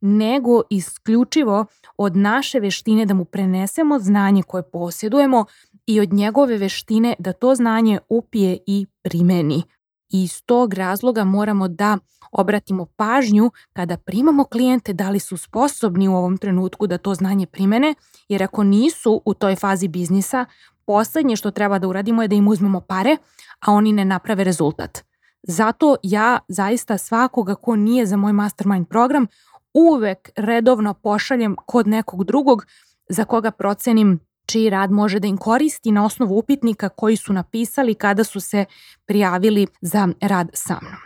nego 0.00 0.62
isključivo 0.70 1.66
od 1.96 2.16
naše 2.16 2.60
veštine 2.60 3.06
da 3.06 3.14
mu 3.14 3.24
prenesemo 3.24 3.98
znanje 3.98 4.42
koje 4.42 4.70
posjedujemo 4.70 5.44
i 5.86 6.00
od 6.00 6.12
njegove 6.12 6.58
veštine 6.58 7.14
da 7.18 7.32
to 7.32 7.54
znanje 7.54 7.98
upije 8.08 8.58
i 8.66 8.86
primeni. 9.02 9.62
I 10.08 10.22
iz 10.22 10.42
tog 10.42 10.74
razloga 10.74 11.24
moramo 11.24 11.68
da 11.68 11.98
obratimo 12.32 12.86
pažnju 12.96 13.50
kada 13.72 13.96
primamo 13.96 14.44
klijente 14.44 14.92
da 14.92 15.10
li 15.10 15.18
su 15.18 15.36
sposobni 15.36 16.08
u 16.08 16.16
ovom 16.16 16.38
trenutku 16.38 16.86
da 16.86 16.98
to 16.98 17.14
znanje 17.14 17.46
primene, 17.46 17.94
jer 18.28 18.42
ako 18.42 18.64
nisu 18.64 19.22
u 19.24 19.34
toj 19.34 19.56
fazi 19.56 19.88
biznisa, 19.88 20.46
poslednje 20.86 21.36
što 21.36 21.50
treba 21.50 21.78
da 21.78 21.88
uradimo 21.88 22.22
je 22.22 22.28
da 22.28 22.34
im 22.34 22.48
uzmemo 22.48 22.80
pare, 22.80 23.16
a 23.60 23.72
oni 23.72 23.92
ne 23.92 24.04
naprave 24.04 24.44
rezultat. 24.44 25.04
Zato 25.42 25.96
ja 26.02 26.38
zaista 26.48 26.98
svakoga 26.98 27.54
ko 27.54 27.76
nije 27.76 28.06
za 28.06 28.16
moj 28.16 28.32
mastermind 28.32 28.88
program 28.88 29.26
uvek 29.74 30.30
redovno 30.36 30.94
pošaljem 30.94 31.56
kod 31.66 31.86
nekog 31.86 32.24
drugog 32.24 32.66
za 33.08 33.24
koga 33.24 33.50
procenim 33.50 34.20
čiji 34.46 34.70
rad 34.70 34.90
može 34.90 35.20
da 35.20 35.28
im 35.28 35.36
koristi 35.36 35.92
na 35.92 36.04
osnovu 36.04 36.38
upitnika 36.38 36.88
koji 36.88 37.16
su 37.16 37.32
napisali 37.32 37.94
kada 37.94 38.24
su 38.24 38.40
se 38.40 38.64
prijavili 39.06 39.66
za 39.80 40.08
rad 40.20 40.50
sa 40.52 40.78
mnom. 40.82 41.00